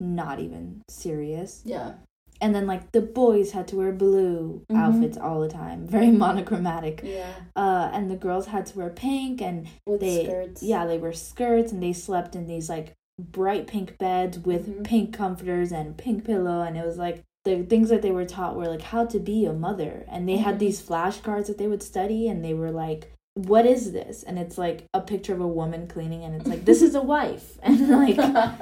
not 0.00 0.40
even 0.40 0.82
serious. 0.90 1.62
Yeah. 1.64 1.94
And 2.40 2.54
then 2.54 2.66
like 2.66 2.92
the 2.92 3.00
boys 3.00 3.52
had 3.52 3.68
to 3.68 3.76
wear 3.76 3.92
blue 3.92 4.62
Mhm. 4.70 4.76
outfits 4.76 5.16
all 5.16 5.40
the 5.40 5.48
time, 5.48 5.86
very 5.96 6.10
monochromatic. 6.10 7.00
Yeah. 7.04 7.30
Uh, 7.56 7.90
and 7.92 8.10
the 8.10 8.16
girls 8.16 8.46
had 8.46 8.66
to 8.66 8.78
wear 8.78 8.90
pink 8.90 9.40
and 9.40 9.66
With 9.86 10.00
they 10.00 10.24
skirts. 10.24 10.62
yeah 10.62 10.86
they 10.86 10.98
wear 10.98 11.12
skirts 11.12 11.72
and 11.72 11.82
they 11.82 11.92
slept 11.92 12.34
in 12.36 12.46
these 12.46 12.68
like 12.68 12.92
bright 13.20 13.66
pink 13.68 13.96
beds 13.98 14.38
with 14.40 14.66
Mhm. 14.68 14.84
pink 14.84 15.12
comforters 15.14 15.70
and 15.72 15.96
pink 15.96 16.24
pillow 16.24 16.62
and 16.62 16.76
it 16.76 16.84
was 16.84 16.98
like 16.98 17.22
the 17.44 17.62
things 17.62 17.88
that 17.90 18.02
they 18.02 18.10
were 18.10 18.24
taught 18.24 18.56
were 18.56 18.66
like 18.66 18.82
how 18.82 19.04
to 19.04 19.18
be 19.20 19.44
a 19.44 19.52
mother 19.52 20.04
and 20.08 20.28
they 20.28 20.38
had 20.38 20.56
Mhm. 20.56 20.58
these 20.60 20.82
flashcards 20.82 21.46
that 21.46 21.56
they 21.58 21.68
would 21.68 21.82
study 21.82 22.26
and 22.28 22.44
they 22.44 22.54
were 22.54 22.72
like 22.72 23.12
what 23.34 23.66
is 23.66 23.92
this 23.92 24.22
and 24.24 24.38
it's 24.38 24.56
like 24.58 24.84
a 24.94 25.00
picture 25.00 25.34
of 25.34 25.40
a 25.40 25.46
woman 25.46 25.86
cleaning 25.86 26.24
and 26.24 26.34
it's 26.34 26.46
like 26.48 26.64
this 26.64 26.82
is 26.82 26.94
a 26.94 27.02
wife 27.02 27.58
and 27.62 27.88
like 27.88 28.18
and 28.18 28.58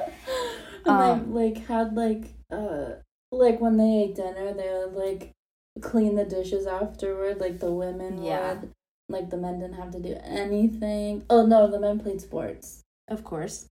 um, 0.87 1.33
they 1.33 1.41
like 1.41 1.67
had 1.67 1.95
like 1.97 2.35
uh 2.51 2.91
like 3.33 3.61
when 3.61 3.77
they 3.79 4.05
ate 4.05 4.15
dinner 4.15 4.53
they 4.53 4.69
would 4.71 4.95
like 4.95 5.33
clean 5.81 6.15
the 6.15 6.25
dishes 6.25 6.67
afterward 6.67 7.41
like 7.41 7.59
the 7.59 7.73
women 7.73 8.23
Yeah. 8.23 8.55
would 8.55 8.71
like 9.09 9.31
the 9.31 9.37
men 9.39 9.59
didn't 9.59 9.77
have 9.77 9.91
to 9.93 10.01
do 10.01 10.17
anything. 10.23 11.25
Oh 11.29 11.45
no 11.47 11.71
the 11.71 11.81
men 11.81 11.99
played 11.99 12.21
sports. 12.21 12.83
Of 13.09 13.25
course. 13.25 13.67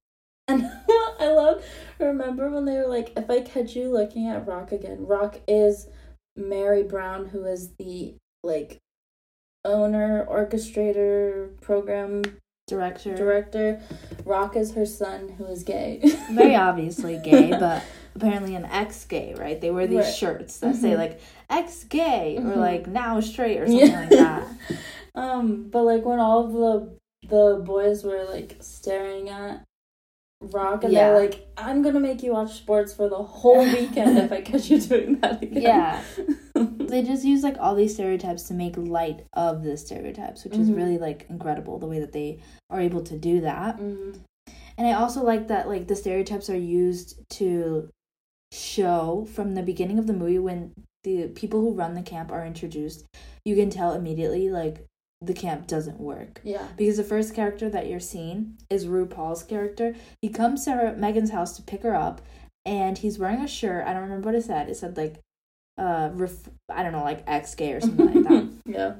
And 0.47 0.63
i 1.19 1.27
love 1.31 1.63
remember 1.99 2.49
when 2.49 2.65
they 2.65 2.75
were 2.77 2.87
like 2.87 3.13
if 3.15 3.29
i 3.29 3.41
catch 3.41 3.75
you 3.75 3.89
looking 3.91 4.27
at 4.27 4.47
rock 4.47 4.71
again 4.71 5.05
rock 5.05 5.39
is 5.47 5.87
mary 6.35 6.81
brown 6.83 7.27
who 7.27 7.45
is 7.45 7.75
the 7.77 8.15
like 8.43 8.79
owner 9.63 10.25
orchestrator 10.29 11.59
program 11.61 12.23
director. 12.67 13.15
director. 13.15 13.81
Rock 14.25 14.55
is 14.55 14.73
her 14.73 14.85
son 14.85 15.29
who 15.37 15.45
is 15.45 15.63
gay. 15.63 16.01
Very 16.31 16.55
obviously 16.67 17.17
gay 17.23 17.51
but 17.59 17.83
apparently 18.15 18.55
an 18.55 18.65
ex-gay 18.65 19.33
right 19.37 19.61
they 19.61 19.71
wear 19.71 19.87
these 19.87 19.99
Right. 20.05 20.13
shirts 20.15 20.59
that 20.59 20.75
say 20.75 20.91
Mhm. 20.91 20.97
like 20.97 21.19
ex-gay 21.49 22.37
or 22.37 22.41
Mhm. 22.41 22.55
like 22.57 22.87
now 22.87 23.19
straight 23.19 23.57
or 23.59 23.67
something 23.67 23.91
like 23.93 24.09
that 24.09 24.47
Um, 25.15 25.67
but 25.69 25.83
like 25.83 26.05
when 26.05 26.19
all 26.19 26.45
of 26.45 26.53
the 26.53 26.97
the 27.27 27.61
boys 27.63 28.03
were 28.03 28.23
like 28.29 28.55
staring 28.61 29.29
at 29.29 29.63
Rock 30.41 30.83
and 30.83 30.91
Yeah. 30.93 31.11
they're 31.11 31.19
like, 31.21 31.47
I'm 31.55 31.81
gonna 31.83 31.99
make 31.99 32.23
you 32.23 32.31
watch 32.31 32.53
sports 32.53 32.93
for 32.93 33.07
the 33.09 33.21
whole 33.21 33.59
weekend 33.77 34.17
if 34.17 34.31
I 34.31 34.41
catch 34.41 34.69
you 34.71 34.79
doing 34.79 35.19
that 35.19 35.43
again. 35.43 35.61
Yeah. 35.61 36.01
they 36.55 37.03
just 37.03 37.23
use 37.23 37.43
like 37.43 37.57
all 37.59 37.75
these 37.75 37.93
stereotypes 37.93 38.43
to 38.43 38.53
make 38.53 38.75
light 38.77 39.25
of 39.33 39.63
the 39.63 39.77
stereotypes, 39.77 40.43
which 40.43 40.55
is 40.57 40.69
Mhm. 40.69 40.75
really 40.77 40.97
like 40.97 41.25
incredible 41.29 41.77
the 41.77 41.85
way 41.87 41.99
that 41.99 42.11
they 42.11 42.39
are 42.69 42.79
able 42.81 43.01
to 43.03 43.17
do 43.17 43.41
that. 43.41 43.77
Mhm. 43.79 44.19
And 44.77 44.87
I 44.87 44.93
also 44.93 45.23
like 45.23 45.47
that 45.49 45.67
like 45.67 45.87
the 45.87 45.95
stereotypes 45.95 46.49
are 46.49 46.57
used 46.57 47.19
to 47.31 47.89
show 48.51 49.27
from 49.33 49.55
the 49.55 49.63
beginning 49.63 49.99
of 49.99 50.07
the 50.07 50.13
movie 50.13 50.39
when 50.39 50.73
the 51.03 51.27
people 51.29 51.61
who 51.61 51.73
run 51.73 51.95
the 51.95 52.01
camp 52.01 52.31
are 52.31 52.45
introduced, 52.45 53.05
you 53.45 53.55
can 53.55 53.69
tell 53.69 53.93
immediately 53.93 54.49
like 54.49 54.85
the 55.21 55.33
camp 55.33 55.67
doesn't 55.67 55.99
work. 55.99 56.41
Yeah. 56.43 56.67
Because 56.77 56.97
the 56.97 57.03
first 57.03 57.33
character 57.33 57.69
that 57.69 57.87
you're 57.87 57.99
seeing 57.99 58.57
is 58.69 58.85
RuPaul's 58.87 59.43
character. 59.43 59.95
He 60.21 60.29
comes 60.29 60.65
to 60.65 60.71
her 60.71 60.95
Megan's 60.95 61.31
house 61.31 61.55
to 61.57 61.61
pick 61.61 61.83
her 61.83 61.95
up 61.95 62.21
and 62.65 62.97
he's 62.97 63.19
wearing 63.19 63.41
a 63.41 63.47
shirt. 63.47 63.87
I 63.87 63.93
don't 63.93 64.03
remember 64.03 64.27
what 64.27 64.35
it 64.35 64.43
said. 64.43 64.69
It 64.69 64.77
said 64.77 64.97
like 64.97 65.19
uh 65.77 66.09
ref- 66.13 66.49
I 66.69 66.83
don't 66.83 66.91
know, 66.91 67.03
like 67.03 67.23
ex 67.27 67.55
gay 67.55 67.73
or 67.73 67.81
something 67.81 68.13
like 68.13 68.23
that. 68.27 68.49
yeah. 68.65 68.93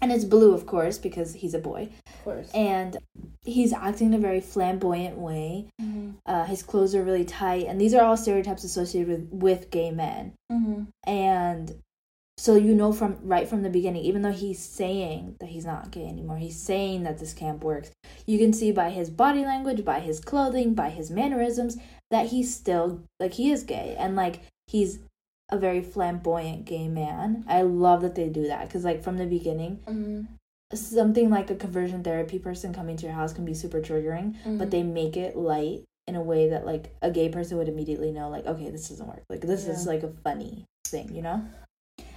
And 0.00 0.12
it's 0.12 0.24
blue 0.24 0.52
of 0.52 0.66
course 0.66 0.98
because 0.98 1.34
he's 1.34 1.54
a 1.54 1.58
boy. 1.58 1.88
Of 2.06 2.24
course. 2.24 2.50
And 2.52 2.98
he's 3.44 3.72
acting 3.72 4.08
in 4.08 4.14
a 4.14 4.18
very 4.18 4.40
flamboyant 4.40 5.16
way. 5.16 5.68
Mhm. 5.80 6.14
Uh, 6.26 6.44
his 6.44 6.62
clothes 6.62 6.94
are 6.94 7.02
really 7.02 7.24
tight, 7.24 7.66
and 7.66 7.80
these 7.80 7.94
are 7.94 8.04
all 8.04 8.16
stereotypes 8.16 8.64
associated 8.64 9.08
with 9.08 9.42
with 9.42 9.70
gay 9.70 9.90
men. 9.90 10.32
Mhm. 10.52 10.88
And 11.04 11.74
so 12.38 12.54
you 12.54 12.74
know 12.74 12.92
from 12.92 13.16
right 13.22 13.48
from 13.48 13.62
the 13.62 13.70
beginning, 13.70 14.02
even 14.04 14.22
though 14.22 14.32
he's 14.32 14.58
saying 14.58 15.36
that 15.40 15.48
he's 15.48 15.64
not 15.64 15.90
gay 15.90 16.06
anymore, 16.06 16.36
he's 16.36 16.60
saying 16.60 17.04
that 17.04 17.18
this 17.18 17.32
camp 17.32 17.64
works. 17.64 17.90
You 18.26 18.38
can 18.38 18.52
see 18.52 18.72
by 18.72 18.90
his 18.90 19.08
body 19.08 19.44
language, 19.44 19.84
by 19.84 20.00
his 20.00 20.20
clothing, 20.20 20.74
by 20.74 20.90
his 20.90 21.10
mannerisms 21.10 21.78
that 22.10 22.26
he's 22.26 22.54
still 22.54 23.00
like 23.18 23.34
he 23.34 23.50
is 23.50 23.64
gay, 23.64 23.96
and 23.98 24.16
like 24.16 24.40
he's 24.66 24.98
a 25.50 25.58
very 25.58 25.80
flamboyant 25.82 26.64
gay 26.64 26.88
man. 26.88 27.44
I 27.48 27.62
love 27.62 28.02
that 28.02 28.14
they 28.14 28.28
do 28.28 28.48
that 28.48 28.66
because 28.66 28.84
like 28.84 29.02
from 29.02 29.16
the 29.16 29.26
beginning, 29.26 29.78
Mhm. 29.86 30.26
something 30.74 31.30
like 31.30 31.50
a 31.50 31.54
conversion 31.54 32.02
therapy 32.02 32.38
person 32.40 32.72
coming 32.74 32.96
to 32.96 33.06
your 33.06 33.14
house 33.14 33.32
can 33.32 33.44
be 33.44 33.54
super 33.54 33.80
triggering 33.80 34.34
but 34.58 34.66
Mhm. 34.66 34.70
they 34.70 34.82
make 34.82 35.16
it 35.16 35.36
light 35.36 35.84
in 36.08 36.16
a 36.16 36.22
way 36.22 36.48
that 36.48 36.66
like 36.66 36.92
a 37.02 37.10
gay 37.10 37.28
person 37.28 37.56
would 37.56 37.68
immediately 37.68 38.10
know 38.10 38.28
like 38.28 38.44
okay 38.46 38.68
this 38.70 38.88
doesn't 38.88 39.06
work 39.06 39.22
like 39.30 39.42
this 39.42 39.66
is 39.68 39.86
like 39.86 40.02
a 40.02 40.08
funny 40.24 40.64
thing 40.88 41.14
you 41.14 41.22
know 41.22 41.40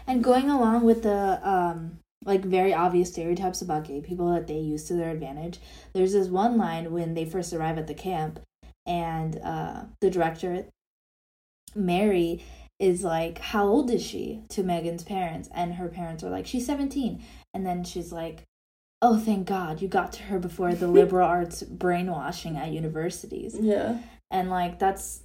and 0.08 0.24
going 0.24 0.50
along 0.50 0.84
with 0.84 1.04
the 1.04 1.40
um 1.48 2.00
like 2.26 2.44
very 2.44 2.74
obvious 2.74 3.10
stereotypes 3.10 3.62
about 3.62 3.84
gay 3.86 4.02
people 4.02 4.32
that 4.34 4.48
they 4.48 4.58
use 4.58 4.84
to 4.86 4.96
their 4.96 5.12
advantage 5.12 5.60
there's 5.94 6.14
this 6.14 6.28
one 6.28 6.58
line 6.58 6.92
when 6.92 7.14
they 7.14 7.26
first 7.26 7.54
arrive 7.54 7.78
at 7.78 7.86
the 7.86 7.94
camp 7.94 8.40
and 8.88 9.38
uh 9.44 9.84
the 10.02 10.10
director 10.10 10.66
mary 11.76 12.44
is 12.80 13.04
like 13.04 13.40
how 13.40 13.66
old 13.68 13.92
is 13.92 14.02
she 14.06 14.42
to 14.50 14.64
megan's 14.64 15.04
parents 15.04 15.50
and 15.54 15.74
her 15.76 15.88
parents 15.90 16.24
are 16.24 16.30
like 16.30 16.48
she's 16.48 16.66
17 16.66 17.22
and 17.54 17.66
then 17.66 17.84
she's 17.84 18.12
like 18.12 18.44
oh 19.02 19.18
thank 19.18 19.48
god 19.48 19.82
you 19.82 19.88
got 19.88 20.12
to 20.14 20.24
her 20.24 20.40
before 20.40 20.74
the 20.74 20.88
liberal 21.00 21.28
arts 21.28 21.62
brainwashing 21.64 22.56
at 22.58 22.70
universities 22.72 23.58
Yeah. 23.60 23.98
and 24.32 24.50
like 24.50 24.80
that's 24.80 25.22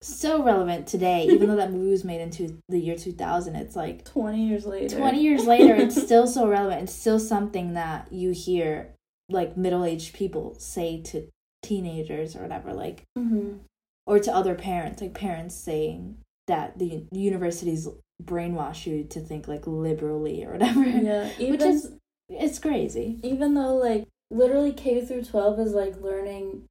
so 0.00 0.42
relevant 0.42 0.86
today 0.88 1.26
even 1.30 1.48
though 1.48 1.56
that 1.56 1.70
movie 1.72 1.90
was 1.90 2.02
made 2.04 2.20
into 2.20 2.58
the 2.68 2.78
year 2.78 2.96
2000 2.96 3.54
it's 3.54 3.76
like 3.76 4.04
20 4.04 4.48
years 4.48 4.66
later. 4.66 4.96
20 4.96 5.22
years 5.22 5.44
later 5.46 5.74
it's 5.76 6.00
still 6.08 6.26
so 6.26 6.48
relevant 6.48 6.82
it's 6.82 6.92
still 6.92 7.20
something 7.20 7.74
that 7.74 8.12
you 8.12 8.30
hear 8.32 8.88
like 9.28 9.56
middle-aged 9.56 10.12
people 10.12 10.54
say 10.58 11.00
to 11.02 11.28
teenagers 11.62 12.34
or 12.34 12.42
whatever 12.42 12.72
like 12.72 13.04
Mhm. 13.16 13.60
or 14.06 14.18
to 14.18 14.34
other 14.34 14.56
parents 14.56 15.00
like 15.00 15.14
parents 15.14 15.54
saying 15.54 16.16
that 16.46 16.78
the 16.78 17.04
universities 17.12 17.88
brainwash 18.22 18.86
you 18.86 19.04
to 19.04 19.20
think 19.20 19.48
like 19.48 19.66
liberally 19.66 20.44
or 20.44 20.52
whatever 20.52 20.84
Yeah. 20.84 21.30
Even, 21.38 21.50
which 21.52 21.62
is 21.62 21.92
it's 22.28 22.58
crazy 22.58 23.18
even 23.22 23.54
though 23.54 23.76
like 23.76 24.06
literally 24.30 24.72
K 24.72 25.04
through 25.04 25.24
12 25.24 25.60
is 25.60 25.72
like 25.72 26.00
learning 26.00 26.68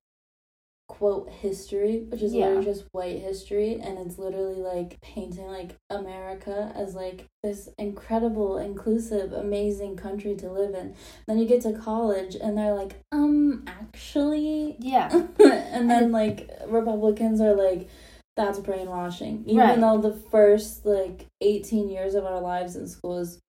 quote 0.88 1.30
history, 1.30 2.00
which 2.10 2.22
is 2.22 2.34
Yeah. 2.34 2.48
literally 2.48 2.66
just 2.66 2.86
white 2.92 3.20
history 3.22 3.80
and 3.80 3.98
it's 3.98 4.20
literally 4.20 4.62
like 4.62 5.00
painting 5.02 5.48
like 5.48 5.78
America 5.90 6.72
as 6.76 6.96
like 6.96 7.28
this 7.44 7.70
incredible, 7.78 8.58
inclusive, 8.58 9.32
amazing 9.32 9.96
country 9.96 10.36
to 10.36 10.52
live 10.52 10.76
in. 10.76 10.94
Then 11.28 11.38
you 11.40 11.46
get 11.46 11.62
to 11.62 11.72
college 11.72 12.36
and 12.36 12.58
they're 12.58 12.74
like, 12.74 13.00
um, 13.14 13.64
actually 13.68 14.76
yeah 14.80 15.10
and 15.40 15.90
then 15.90 16.12
like 16.12 16.50
Republicans 16.68 17.40
are 17.40 17.54
like 17.56 17.88
that's 18.36 18.60
brainwashing. 18.60 19.44
Even 19.46 19.58
Right. 19.58 19.80
though 19.80 19.98
the 20.00 20.14
first 20.14 20.86
like 20.86 21.28
18 21.42 21.90
years 21.90 22.16
of 22.16 22.26
our 22.26 22.40
lives 22.40 22.76
in 22.76 22.88
school 22.88 23.18
is 23.20 23.40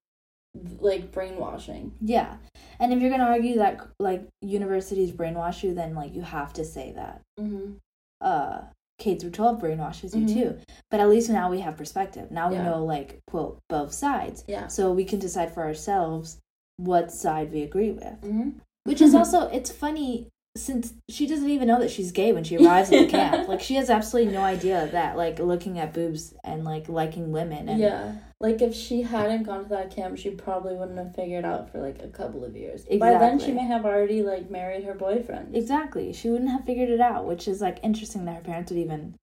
like 0.80 1.12
brainwashing. 1.12 1.92
Yeah. 2.00 2.36
And 2.78 2.92
if 2.92 3.00
you're 3.00 3.10
going 3.10 3.20
to 3.22 3.26
argue 3.26 3.56
that 3.56 3.80
like 3.98 4.26
universities 4.40 5.12
brainwash 5.12 5.62
you, 5.62 5.74
then 5.74 5.94
like 5.94 6.14
you 6.14 6.22
have 6.22 6.52
to 6.54 6.64
say 6.64 6.92
that 6.92 7.22
Mm-hmm. 7.40 7.72
uh 8.20 8.62
K 8.98 9.16
through 9.16 9.30
12 9.30 9.60
brainwashes 9.60 10.14
you 10.14 10.26
Mhm. 10.26 10.34
too. 10.34 10.58
But 10.90 11.00
at 11.00 11.08
least 11.08 11.28
now 11.30 11.50
we 11.50 11.60
have 11.60 11.76
perspective. 11.76 12.30
Now 12.30 12.50
we 12.50 12.56
Yeah. 12.56 12.64
know 12.64 12.84
like 12.84 13.20
quote 13.26 13.58
both 13.68 13.92
sides. 13.92 14.44
Yeah. 14.46 14.66
So 14.68 14.92
we 14.92 15.04
can 15.04 15.18
decide 15.18 15.52
for 15.52 15.62
ourselves 15.64 16.38
what 16.76 17.10
side 17.10 17.52
we 17.52 17.62
agree 17.62 17.90
with. 17.92 18.20
Mm-hmm. 18.20 18.50
Which 18.84 19.00
is 19.00 19.14
also 19.14 19.48
it's 19.48 19.70
funny 19.70 20.28
since 20.56 20.92
she 21.08 21.26
doesn't 21.26 21.48
even 21.48 21.66
know 21.66 21.80
that 21.80 21.90
she's 21.90 22.12
gay 22.12 22.32
when 22.32 22.44
she 22.44 22.56
arrives 22.58 22.92
at 22.92 22.98
the 23.00 23.08
camp. 23.08 23.48
Like 23.52 23.60
she 23.60 23.74
has 23.76 23.88
absolutely 23.90 24.32
no 24.32 24.42
idea 24.42 24.86
that 24.92 25.16
like 25.16 25.38
looking 25.38 25.78
at 25.78 25.94
boobs 25.94 26.34
and 26.44 26.64
like 26.64 26.88
liking 26.88 27.32
women 27.32 27.68
and 27.68 27.80
Yeah. 27.80 28.16
Like 28.40 28.60
if 28.60 28.74
she 28.74 29.02
hadn't 29.02 29.44
gone 29.44 29.62
to 29.64 29.68
that 29.70 29.94
camp, 29.94 30.18
she 30.18 30.30
probably 30.30 30.74
wouldn't 30.74 30.98
have 30.98 31.14
figured 31.14 31.44
out 31.44 31.70
for 31.70 31.78
like 31.78 32.02
a 32.02 32.08
couple 32.08 32.44
of 32.44 32.56
years. 32.56 32.84
By 32.98 33.12
then 33.18 33.38
she 33.38 33.52
may 33.52 33.64
have 33.64 33.84
already 33.86 34.22
like 34.22 34.50
married 34.50 34.84
her 34.84 34.94
boyfriend. 34.94 35.54
Exactly. 35.56 36.12
She 36.12 36.28
wouldn't 36.28 36.50
have 36.50 36.64
figured 36.64 36.90
it 36.90 37.00
out, 37.00 37.24
which 37.26 37.46
is 37.48 37.60
like 37.60 37.78
interesting 37.82 38.24
that 38.26 38.34
her 38.36 38.40
parents 38.42 38.70
would 38.70 38.80
even 38.80 39.14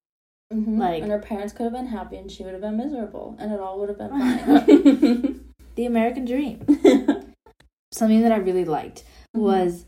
Mhm. 0.52 0.80
like- 0.80 1.04
and 1.04 1.12
her 1.12 1.20
parents 1.20 1.54
could 1.54 1.66
have 1.66 1.74
been 1.74 1.88
happy 1.88 2.16
and 2.18 2.32
she 2.32 2.44
would 2.44 2.54
have 2.54 2.62
been 2.62 2.78
miserable 2.78 3.36
and 3.38 3.52
it 3.52 3.60
all 3.60 3.80
would 3.80 3.90
have 3.90 3.98
been 4.00 4.10
fine. 4.10 5.46
the 5.76 5.86
American 5.86 6.26
dream. 6.26 6.66
Something 7.92 8.22
that 8.22 8.32
I 8.32 8.38
really 8.38 8.66
liked 8.66 9.04
was 9.36 9.86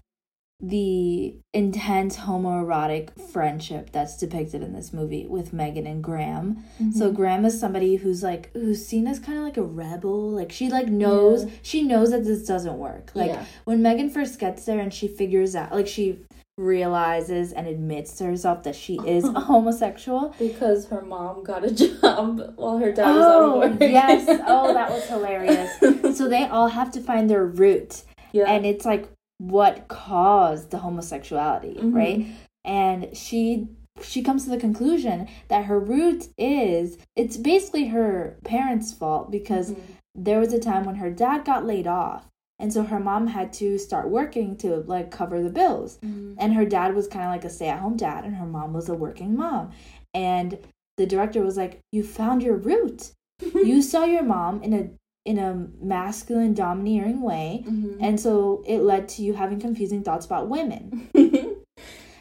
the 0.62 1.36
intense 1.54 2.18
homoerotic 2.18 3.10
friendship 3.32 3.92
that's 3.92 4.16
depicted 4.18 4.62
in 4.62 4.74
this 4.74 4.94
movie 4.94 5.26
with 5.28 5.54
Megan 5.54 5.88
and 5.88 6.04
Graham. 6.04 6.64
So 6.94 7.10
Mhm. 7.12 7.16
Graham 7.16 7.46
is 7.46 7.60
somebody 7.60 7.96
who's 7.96 8.22
like 8.22 8.52
who's 8.54 8.86
seen 8.86 9.08
as 9.08 9.18
kind 9.20 9.38
of 9.40 9.44
like 9.44 9.58
a 9.58 9.64
rebel. 9.64 10.30
Like 10.30 10.52
she 10.52 10.70
like 10.70 10.88
knows 10.88 11.46
Yeah. 11.46 11.52
she 11.64 11.84
knows 11.84 12.12
that 12.12 12.24
this 12.26 12.46
doesn't 12.46 12.78
work. 12.78 13.12
Like 13.16 13.32
yeah. 13.32 13.46
when 13.66 13.82
Megan 13.82 14.10
first 14.10 14.40
gets 14.40 14.66
there 14.66 14.80
and 14.80 14.94
she 14.94 15.08
figures 15.08 15.56
out 15.56 15.72
like 15.72 15.88
she 15.88 16.20
realizes 16.58 17.54
and 17.54 17.66
admits 17.68 18.18
to 18.18 18.24
herself 18.26 18.62
that 18.64 18.76
she 18.76 19.00
is 19.06 19.24
a 19.26 19.40
homosexual. 19.52 20.34
Because 20.38 20.86
her 20.90 21.02
mom 21.02 21.44
got 21.44 21.64
a 21.66 21.72
job 21.72 22.54
while 22.56 22.78
her 22.78 22.92
dad 22.92 23.16
was 23.16 23.26
Oh, 23.26 23.62
out 23.64 23.72
of 23.72 23.80
work. 23.80 23.82
yes. 23.90 24.42
Oh, 24.48 24.74
that 24.74 24.92
was 24.92 25.04
hilarious. 25.14 25.72
So 26.18 26.28
they 26.30 26.46
all 26.46 26.68
have 26.68 26.92
to 26.92 27.02
find 27.02 27.30
their 27.30 27.46
root 27.46 28.04
yeah. 28.32 28.46
and 28.46 28.66
it's 28.66 28.86
like 28.86 29.10
what 29.42 29.88
caused 29.88 30.70
the 30.70 30.78
homosexuality 30.78 31.76
Mhm. 31.80 31.96
right 31.96 32.26
and 32.64 33.10
she 33.18 33.68
she 34.02 34.22
comes 34.22 34.44
to 34.44 34.50
the 34.52 34.58
conclusion 34.58 35.28
that 35.48 35.66
her 35.66 35.80
root 35.80 36.28
is 36.38 36.98
it's 37.16 37.38
basically 37.38 37.88
her 37.88 38.38
parents 38.44 38.94
fault 38.94 39.32
because 39.32 39.72
Mhm. 39.72 39.78
there 40.16 40.40
was 40.40 40.54
a 40.54 40.60
time 40.60 40.86
when 40.86 40.96
her 40.96 41.10
dad 41.10 41.44
got 41.44 41.66
laid 41.66 41.88
off 41.88 42.28
and 42.60 42.72
so 42.72 42.84
her 42.84 43.00
mom 43.00 43.26
had 43.28 43.52
to 43.54 43.80
start 43.80 44.10
working 44.12 44.56
to 44.58 44.84
like 44.88 45.10
cover 45.10 45.42
the 45.42 45.50
bills 45.50 45.98
Mhm. 46.06 46.36
and 46.38 46.54
her 46.54 46.66
dad 46.66 46.94
was 46.96 47.08
kind 47.08 47.26
of 47.26 47.32
like 47.32 47.46
a 47.46 47.50
stay-at-home 47.50 47.98
dad 47.98 48.24
and 48.26 48.36
her 48.36 48.46
mom 48.46 48.74
was 48.74 48.90
a 48.90 48.94
working 48.96 49.36
mom 49.36 49.72
and 50.14 50.58
the 50.98 51.06
director 51.08 51.42
was 51.42 51.58
like 51.58 51.80
you 51.92 52.04
found 52.04 52.44
your 52.44 52.58
root 52.58 53.12
you 53.56 53.82
saw 53.82 54.04
your 54.06 54.24
mom 54.24 54.62
in 54.62 54.74
a 54.74 54.90
in 55.26 55.38
a 55.38 55.68
masculine 55.82 56.54
domineering 56.54 57.22
way 57.22 57.64
Mhm. 57.68 57.98
and 58.02 58.20
so 58.20 58.64
it 58.66 58.80
led 58.80 59.08
to 59.10 59.22
you 59.22 59.34
having 59.34 59.60
confusing 59.60 60.02
thoughts 60.04 60.26
about 60.26 60.50
women. 60.50 61.10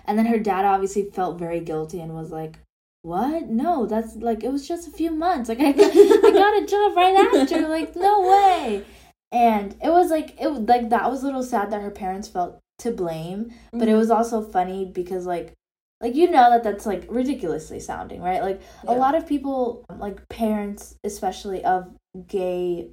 And 0.06 0.18
then 0.18 0.26
her 0.26 0.38
dad 0.40 0.64
obviously 0.64 1.04
felt 1.04 1.38
very 1.38 1.60
guilty 1.60 2.00
and 2.00 2.12
was 2.14 2.32
like, 2.32 2.58
What? 3.02 3.48
No, 3.48 3.86
that's 3.86 4.16
like, 4.16 4.42
it 4.42 4.50
was 4.50 4.66
just 4.66 4.88
a 4.88 4.90
few 4.90 5.10
months. 5.12 5.48
Like, 5.48 5.60
I 5.60 5.70
got, 5.72 5.90
I 5.92 6.30
got 6.32 6.62
a 6.62 6.66
job 6.66 6.96
right 6.96 7.14
after. 7.40 7.68
Like, 7.68 7.94
no 7.94 8.20
way. 8.22 8.84
And 9.30 9.76
it 9.82 9.90
was 9.90 10.10
like, 10.10 10.40
it 10.40 10.50
was 10.50 10.60
like, 10.60 10.88
that 10.90 11.08
was 11.10 11.22
a 11.22 11.26
little 11.26 11.44
sad 11.44 11.70
that 11.70 11.80
her 11.82 11.90
parents 11.92 12.26
felt 12.26 12.58
to 12.80 12.90
blame. 12.90 13.52
But 13.72 13.88
it 13.88 13.94
was 13.94 14.10
also 14.10 14.42
funny 14.42 14.84
because, 14.84 15.26
like, 15.26 15.52
like 16.00 16.14
you 16.16 16.28
know 16.30 16.50
that 16.50 16.64
that's 16.64 16.86
like 16.86 17.06
ridiculously 17.08 17.78
sounding, 17.78 18.20
right? 18.20 18.42
Like 18.42 18.60
a 18.88 18.94
lot 18.94 19.14
of 19.14 19.26
people, 19.28 19.84
like 19.96 20.28
parents, 20.28 20.96
especially 21.04 21.62
of 21.64 21.94
gay 22.26 22.90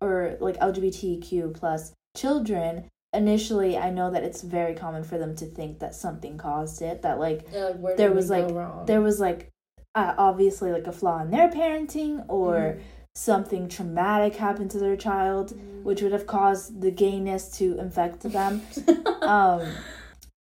or 0.00 0.36
like 0.40 0.56
LGBTQ 0.58 1.54
plus 1.54 1.92
children, 2.16 2.88
initially 3.12 3.76
I 3.78 3.90
know 3.90 4.10
that 4.10 4.24
it's 4.24 4.42
very 4.42 4.74
common 4.74 5.04
for 5.04 5.18
them 5.18 5.34
to 5.36 5.46
think 5.46 5.78
that 5.78 5.94
something 5.94 6.36
caused 6.36 6.82
it. 6.82 7.02
That 7.02 7.18
like 7.18 7.46
Yeah, 7.52 7.72
like, 7.78 7.96
there 7.96 8.12
was, 8.12 8.30
like, 8.30 8.50
wrong? 8.50 8.86
there 8.86 9.00
was 9.00 9.20
like 9.20 9.50
uh, 9.94 10.14
obviously 10.18 10.72
like 10.72 10.86
a 10.88 10.92
flaw 10.92 11.20
in 11.22 11.30
their 11.30 11.48
parenting 11.48 12.24
or 12.28 12.54
Mhm. 12.76 12.80
something 13.14 13.68
traumatic 13.68 14.34
happened 14.34 14.72
to 14.72 14.78
their 14.80 14.96
child, 14.96 15.54
which 15.84 16.02
would 16.02 16.10
have 16.10 16.26
caused 16.26 16.80
the 16.80 16.90
gayness 16.90 17.48
to 17.58 17.78
infect 17.78 18.20
them. 18.22 18.60
um, 19.22 19.62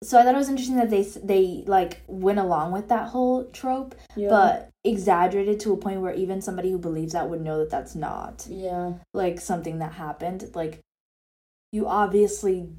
so 0.03 0.19
I 0.19 0.23
thought 0.23 0.35
it 0.35 0.39
was 0.39 0.49
interesting 0.49 0.77
that 0.77 0.91
they 0.91 1.03
they 1.03 1.65
like 1.67 2.03
went 2.07 2.39
along 2.39 2.73
with 2.73 2.89
that 2.89 3.09
whole 3.09 3.45
trope, 3.47 3.95
yeah. 4.17 4.29
but 4.29 4.71
exaggerated 4.83 5.61
to 5.61 5.73
a 5.73 5.77
point 5.77 6.01
where 6.01 6.15
even 6.15 6.41
somebody 6.41 6.71
who 6.71 6.79
believes 6.79 7.13
that 7.13 7.29
would 7.29 7.43
know 7.43 7.59
that 7.59 7.71
that's 7.71 7.95
not 7.95 8.47
yeah, 8.49 8.95
like 9.13 9.41
something 9.41 9.79
that 9.81 9.93
happened. 9.93 10.51
Like, 10.55 10.81
you 11.73 11.87
obviously 11.87 12.71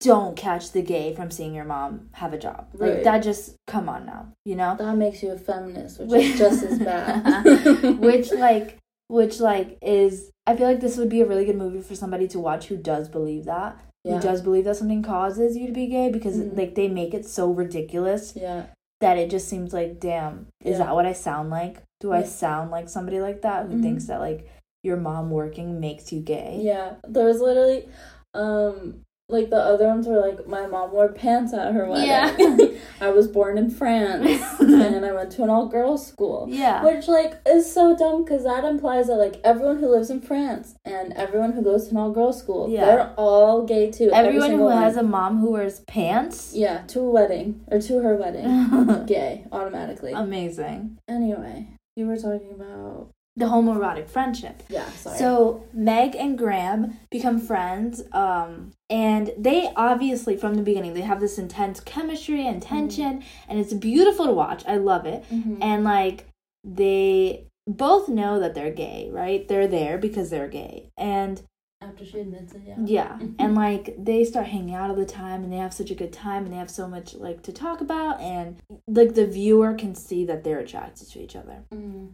don't 0.00 0.36
catch 0.36 0.70
the 0.70 0.82
gay 0.82 1.12
from 1.14 1.30
seeing 1.30 1.54
your 1.54 1.64
mom 1.64 2.08
have 2.12 2.32
a 2.32 2.38
job. 2.38 2.68
Like 2.74 2.94
Right. 2.94 3.04
that 3.04 3.22
just 3.24 3.56
come 3.66 3.88
on 3.88 4.06
now, 4.06 4.28
you 4.44 4.54
know? 4.54 4.76
that 4.78 4.96
makes 4.96 5.22
you 5.22 5.32
a 5.32 5.38
feminist, 5.38 5.98
which 6.00 6.22
is 6.26 6.38
just 6.38 6.62
as 6.62 6.78
bad. 6.78 7.98
which 7.98 8.30
like 8.32 8.78
which 9.08 9.40
like 9.40 9.78
is 9.82 10.30
I 10.46 10.54
feel 10.54 10.68
like 10.68 10.80
this 10.80 10.96
would 10.96 11.08
be 11.08 11.20
a 11.20 11.26
really 11.26 11.44
good 11.44 11.56
movie 11.56 11.82
for 11.82 11.96
somebody 11.96 12.28
to 12.28 12.38
watch 12.38 12.66
who 12.66 12.76
does 12.76 13.08
believe 13.08 13.46
that. 13.46 13.76
Yeah, 14.04 14.14
Who 14.16 14.20
does 14.20 14.42
believe 14.42 14.64
that 14.64 14.76
something 14.76 15.02
causes 15.02 15.56
you 15.56 15.66
to 15.66 15.72
be 15.72 15.86
gay 15.86 16.10
because 16.10 16.36
Mhm. 16.38 16.56
like 16.56 16.74
they 16.74 16.88
make 16.88 17.14
it 17.14 17.26
so 17.26 17.50
ridiculous 17.50 18.34
yeah, 18.36 18.66
that 19.00 19.18
it 19.18 19.30
just 19.30 19.48
seems 19.48 19.72
like 19.72 20.00
damn, 20.00 20.46
is 20.64 20.78
Yeah. 20.78 20.86
that 20.86 20.94
what 20.94 21.06
I 21.06 21.12
sound 21.12 21.50
like? 21.50 21.82
Do 22.00 22.12
I 22.12 22.22
sound 22.22 22.70
like 22.70 22.88
somebody 22.88 23.20
like 23.20 23.42
that 23.42 23.66
who 23.66 23.76
Mhm. 23.76 23.82
thinks 23.82 24.06
that 24.06 24.20
like 24.20 24.46
your 24.84 24.96
mom 24.96 25.30
working 25.30 25.80
makes 25.80 26.12
you 26.12 26.20
gay? 26.20 26.60
yeah. 26.62 26.94
There 27.06 27.26
was 27.26 27.40
literally, 27.40 27.88
um, 28.34 29.00
like 29.28 29.50
the 29.50 29.56
other 29.60 29.86
ones 29.88 30.06
were 30.06 30.20
like 30.20 30.46
my 30.46 30.66
mom 30.66 30.92
wore 30.92 31.08
pants 31.12 31.52
at 31.52 31.74
her 31.74 31.86
wedding. 31.86 32.08
Yeah. 32.08 32.34
I 33.00 33.10
was 33.10 33.28
born 33.28 33.58
in 33.58 33.70
France, 33.70 34.42
and 34.60 35.04
I 35.06 35.12
went 35.12 35.30
to 35.32 35.42
an 35.44 35.50
all 35.50 35.66
girls 35.66 36.06
school. 36.06 36.46
Yeah. 36.50 36.84
Which 36.84 37.06
like 37.08 37.34
is 37.46 37.72
so 37.72 37.96
dumb 37.96 38.24
because 38.24 38.44
that 38.44 38.64
implies 38.64 39.06
that 39.06 39.14
like 39.16 39.40
everyone 39.44 39.78
who 39.78 39.88
lives 39.88 40.10
in 40.10 40.20
France 40.20 40.74
and 40.84 41.12
everyone 41.14 41.52
who 41.52 41.62
goes 41.62 41.84
to 41.86 41.90
an 41.92 41.96
all 41.98 42.10
girls 42.12 42.38
school, 42.38 42.68
Yeah. 42.70 42.84
they're 42.86 43.14
all 43.16 43.64
gay 43.64 43.90
too. 43.90 44.10
Every 44.12 44.28
Everyone 44.36 44.50
who 44.50 44.56
single 44.56 44.70
has 44.70 44.96
a 44.96 45.02
mom 45.02 45.38
who 45.40 45.52
wears 45.52 45.80
pants. 45.80 46.52
yeah 46.54 46.82
to 46.88 47.00
a 47.00 47.10
wedding 47.10 47.64
or 47.68 47.80
to 47.80 47.98
her 48.00 48.16
wedding, 48.16 49.04
gay 49.06 49.44
automatically. 49.52 50.12
Amazing. 50.12 50.98
anyway, 51.08 51.68
you 51.96 52.06
were 52.06 52.16
talking 52.16 52.52
about 52.54 53.10
The 53.38 53.46
homoerotic 53.46 54.08
friendship. 54.08 54.62
yeah. 54.68 54.88
Sorry. 54.90 55.16
So 55.18 55.64
Meg 55.72 56.14
and 56.16 56.36
Graham 56.36 56.98
become 57.10 57.38
friends, 57.40 58.02
um, 58.12 58.72
and 58.90 59.30
they 59.38 59.70
obviously 59.76 60.36
from 60.36 60.54
the 60.54 60.62
beginning 60.62 60.94
they 60.94 61.02
have 61.02 61.20
this 61.20 61.38
intense 61.38 61.78
chemistry 61.80 62.46
and 62.46 62.60
tension, 62.60 63.22
and 63.48 63.58
it's 63.60 63.72
beautiful 63.72 64.26
to 64.26 64.32
watch. 64.32 64.64
I 64.66 64.76
love 64.76 65.06
it, 65.06 65.24
Mhm. 65.30 65.58
and 65.62 65.84
like 65.84 66.26
they 66.64 67.44
both 67.66 68.08
know 68.08 68.38
that 68.40 68.54
they're 68.54 68.72
gay, 68.72 69.08
right? 69.12 69.46
They're 69.46 69.68
there 69.68 69.98
because 69.98 70.30
they're 70.30 70.48
gay, 70.48 70.90
and 70.96 71.40
after 71.80 72.04
she 72.04 72.18
admits 72.18 72.54
it, 72.54 72.62
yeah. 72.66 72.76
yeah, 72.84 73.18
and 73.38 73.54
like 73.54 73.94
they 74.02 74.24
start 74.24 74.46
hanging 74.46 74.74
out 74.74 74.90
all 74.90 74.96
the 74.96 75.06
time, 75.06 75.44
and 75.44 75.52
they 75.52 75.58
have 75.58 75.72
such 75.72 75.90
a 75.90 75.94
good 75.94 76.12
time, 76.12 76.44
and 76.44 76.52
they 76.52 76.56
have 76.58 76.70
so 76.70 76.88
much 76.88 77.14
like 77.14 77.42
to 77.42 77.52
talk 77.52 77.80
about, 77.80 78.20
and 78.20 78.56
like 78.88 79.14
the 79.14 79.26
viewer 79.26 79.74
can 79.74 79.94
see 79.94 80.24
that 80.24 80.42
they're 80.44 80.58
attracted 80.58 81.08
to 81.10 81.20
each 81.22 81.36
other 81.36 81.58
Mm. 81.72 82.08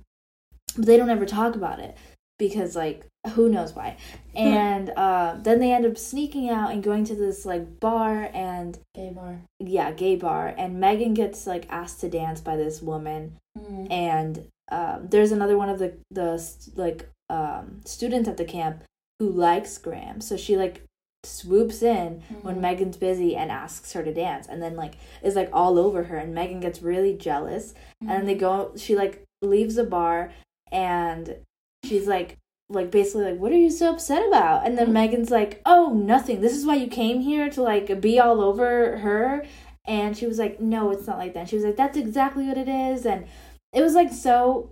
But 0.76 0.87
they 0.87 0.97
don't 0.97 1.11
ever 1.11 1.26
talk 1.26 1.54
about 1.54 1.78
it 1.81 1.97
because 2.38 2.75
like 2.76 3.07
who 3.35 3.49
knows 3.49 3.75
why. 3.75 3.97
And 4.37 4.90
uh, 4.90 5.37
then 5.40 5.61
they 5.61 5.71
end 5.73 5.87
up 5.87 5.97
sneaking 5.97 6.50
out 6.50 6.73
and 6.73 6.83
going 6.83 7.04
to 7.04 7.14
this 7.14 7.47
like 7.47 7.78
bar 7.78 8.28
and 8.35 8.76
Gay 8.97 9.11
bar. 9.14 9.40
yeah 9.61 9.93
gay 9.93 10.16
bar. 10.16 10.52
And 10.59 10.81
megan 10.81 11.14
gets 11.14 11.47
like 11.47 11.66
asked 11.71 12.00
to 12.00 12.09
dance 12.11 12.40
by 12.40 12.57
this 12.57 12.83
woman. 12.83 13.37
Mm. 13.57 13.87
and 13.93 14.49
um, 14.73 15.07
there's 15.11 15.31
another 15.31 15.57
one 15.57 15.69
of 15.69 15.78
the 15.78 15.95
the 16.11 16.43
like 16.75 17.09
um, 17.31 17.81
students 17.85 18.28
at 18.28 18.37
the 18.37 18.45
camp 18.45 18.83
who 19.21 19.28
likes 19.31 19.78
graham. 19.78 20.21
So 20.21 20.37
she 20.37 20.57
like 20.57 20.83
swoops 21.23 21.81
in 21.83 22.23
when 22.43 22.57
Mhm. 22.57 22.61
megan's 22.61 22.97
busy 22.97 23.37
and 23.37 23.50
asks 23.52 23.93
her 23.93 24.02
to 24.02 24.12
dance. 24.12 24.47
And 24.49 24.61
then 24.61 24.75
like 24.75 24.95
is 25.23 25.37
like 25.37 25.50
all 25.52 25.78
over 25.78 26.02
her. 26.04 26.16
And 26.16 26.35
megan 26.35 26.59
gets 26.61 26.83
really 26.83 27.14
jealous. 27.16 27.73
And 28.00 28.10
then 28.10 28.26
they 28.26 28.34
go 28.34 28.73
she 28.76 28.97
like 28.97 29.23
leaves 29.43 29.76
the 29.76 29.84
bar 29.84 30.32
and 30.75 31.37
she's 31.84 32.06
like 32.06 32.37
like 32.69 32.91
basically 32.91 33.30
like 33.30 33.39
what 33.39 33.52
are 33.52 33.56
you 33.56 33.71
so 33.71 33.91
upset 33.93 34.26
about? 34.26 34.67
And 34.67 34.76
then 34.76 34.89
Mhm. 34.89 34.93
megan's 34.93 35.30
like 35.30 35.60
oh 35.65 35.93
nothing. 35.95 36.41
This 36.41 36.56
is 36.56 36.67
why 36.67 36.75
you 36.76 36.89
came 36.89 37.21
here 37.21 37.49
to 37.50 37.63
like 37.63 38.00
be 38.00 38.19
all 38.19 38.41
over 38.43 38.99
her. 38.99 39.45
And 39.87 40.17
she 40.17 40.26
was 40.26 40.39
like 40.39 40.60
no 40.60 40.91
it's 40.91 41.06
not 41.06 41.19
like 41.19 41.34
that. 41.34 41.49
She 41.49 41.56
was 41.56 41.65
like 41.65 41.76
that's 41.76 41.97
exactly 41.97 42.47
what 42.49 42.58
it 42.58 42.69
is. 42.69 43.06
And 43.06 43.26
it 43.73 43.82
was 43.82 43.95
like 43.95 44.10
so 44.13 44.71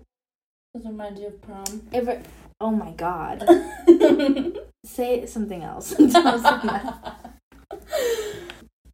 Does 0.74 0.84
it 0.84 0.88
remind 0.88 1.18
you 1.18 1.26
of 1.28 1.40
prom? 1.42 1.82
it, 1.92 2.26
oh 2.60 2.70
my 2.70 2.90
god. 2.92 3.44
Say 4.84 5.26
something 5.26 5.62
else. 5.62 5.90
Don't 5.96 6.10
say 6.10 6.18
that. 6.20 7.36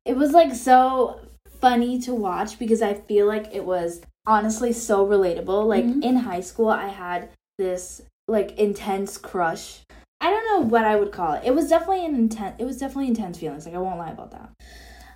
it 0.04 0.16
was 0.16 0.32
like 0.32 0.54
so 0.54 1.20
funny 1.60 1.98
to 2.00 2.14
watch 2.14 2.58
because 2.58 2.82
I 2.82 2.94
feel 2.94 3.26
like 3.26 3.54
it 3.54 3.64
was 3.64 4.00
honestly 4.28 4.72
so 4.72 5.04
relatable. 5.04 5.66
Like 5.66 5.84
Mhm. 5.84 6.04
in 6.04 6.16
high 6.16 6.40
school, 6.42 6.68
I 6.68 6.88
had 6.88 7.30
this 7.58 8.02
like 8.28 8.56
intense 8.58 9.16
crush. 9.16 9.80
I 10.20 10.30
don't 10.30 10.44
know 10.46 10.68
what 10.68 10.84
I 10.84 10.96
would 10.96 11.12
call 11.12 11.32
it. 11.32 11.42
It 11.44 11.54
was 11.54 11.68
definitely 11.68 12.04
an 12.04 12.14
intense. 12.14 12.54
It 12.58 12.64
was 12.64 12.78
definitely 12.78 13.08
intense 13.08 13.38
feelings. 13.38 13.64
Like 13.66 13.74
I 13.74 13.78
won't 13.78 13.98
lie 13.98 14.10
about 14.10 14.30
that. 14.32 14.50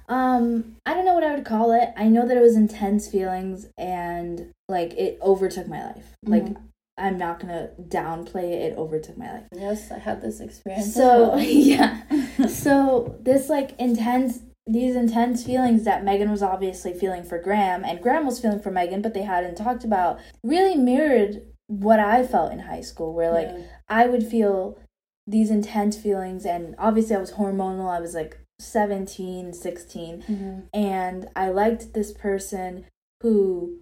Um, 0.09 0.77
I 0.87 0.95
don't 0.95 1.05
know 1.05 1.15
what 1.15 1.25
I 1.25 1.35
would 1.35 1.45
call 1.45 1.73
it. 1.73 1.91
I 1.97 2.09
know 2.09 2.27
that 2.27 2.37
it 2.37 2.41
was 2.41 2.57
intense 2.57 3.09
feelings 3.09 3.69
and 3.79 4.51
like 4.69 4.95
it 4.95 5.19
overtook 5.23 5.69
my 5.69 5.85
life. 5.85 6.15
Like 6.27 6.45
Mhm. 6.45 6.57
I'm 6.99 7.19
not 7.19 7.41
gonna 7.41 7.71
downplay 7.81 8.45
it. 8.53 8.73
It 8.73 8.79
overtook 8.79 9.17
my 9.19 9.33
life. 9.33 9.45
Yes, 9.55 9.91
I 9.91 9.99
had 9.99 10.21
this 10.23 10.41
experience. 10.41 10.95
So 10.95 11.31
well. 11.31 11.41
yeah, 11.41 12.03
so 12.49 13.17
this 13.21 13.49
like 13.49 13.79
intense 13.79 14.41
these 14.67 14.95
intense 14.97 15.45
feelings 15.45 15.85
that 15.85 16.05
Megan 16.05 16.31
was 16.31 16.43
obviously 16.43 16.95
feeling 16.95 17.25
for 17.25 17.39
Graham 17.39 17.85
and 17.85 18.01
Graham 18.01 18.25
was 18.27 18.39
feeling 18.41 18.61
for 18.61 18.71
Megan, 18.71 19.03
but 19.03 19.13
they 19.15 19.23
hadn't 19.23 19.57
talked 19.57 19.85
about 19.85 20.21
really 20.45 20.77
mirrored 20.77 21.43
what 21.67 21.99
I 21.99 22.25
felt 22.27 22.53
in 22.53 22.61
high 22.61 22.81
school, 22.83 23.13
where 23.15 23.33
like 23.33 23.49
Yeah. 23.49 23.63
I 23.89 24.07
would 24.07 24.25
feel 24.27 24.79
these 25.27 25.51
intense 25.51 25.97
feelings, 25.97 26.45
and 26.45 26.75
obviously 26.79 27.17
I 27.17 27.21
was 27.21 27.33
hormonal. 27.33 27.89
I 27.89 28.01
was 28.01 28.15
like 28.15 28.39
17, 28.61 29.53
16, 29.53 30.23
Mhm. 30.23 30.63
and 30.75 31.29
I 31.35 31.49
liked 31.51 31.95
this 31.95 32.13
person 32.13 32.85
who 33.23 33.81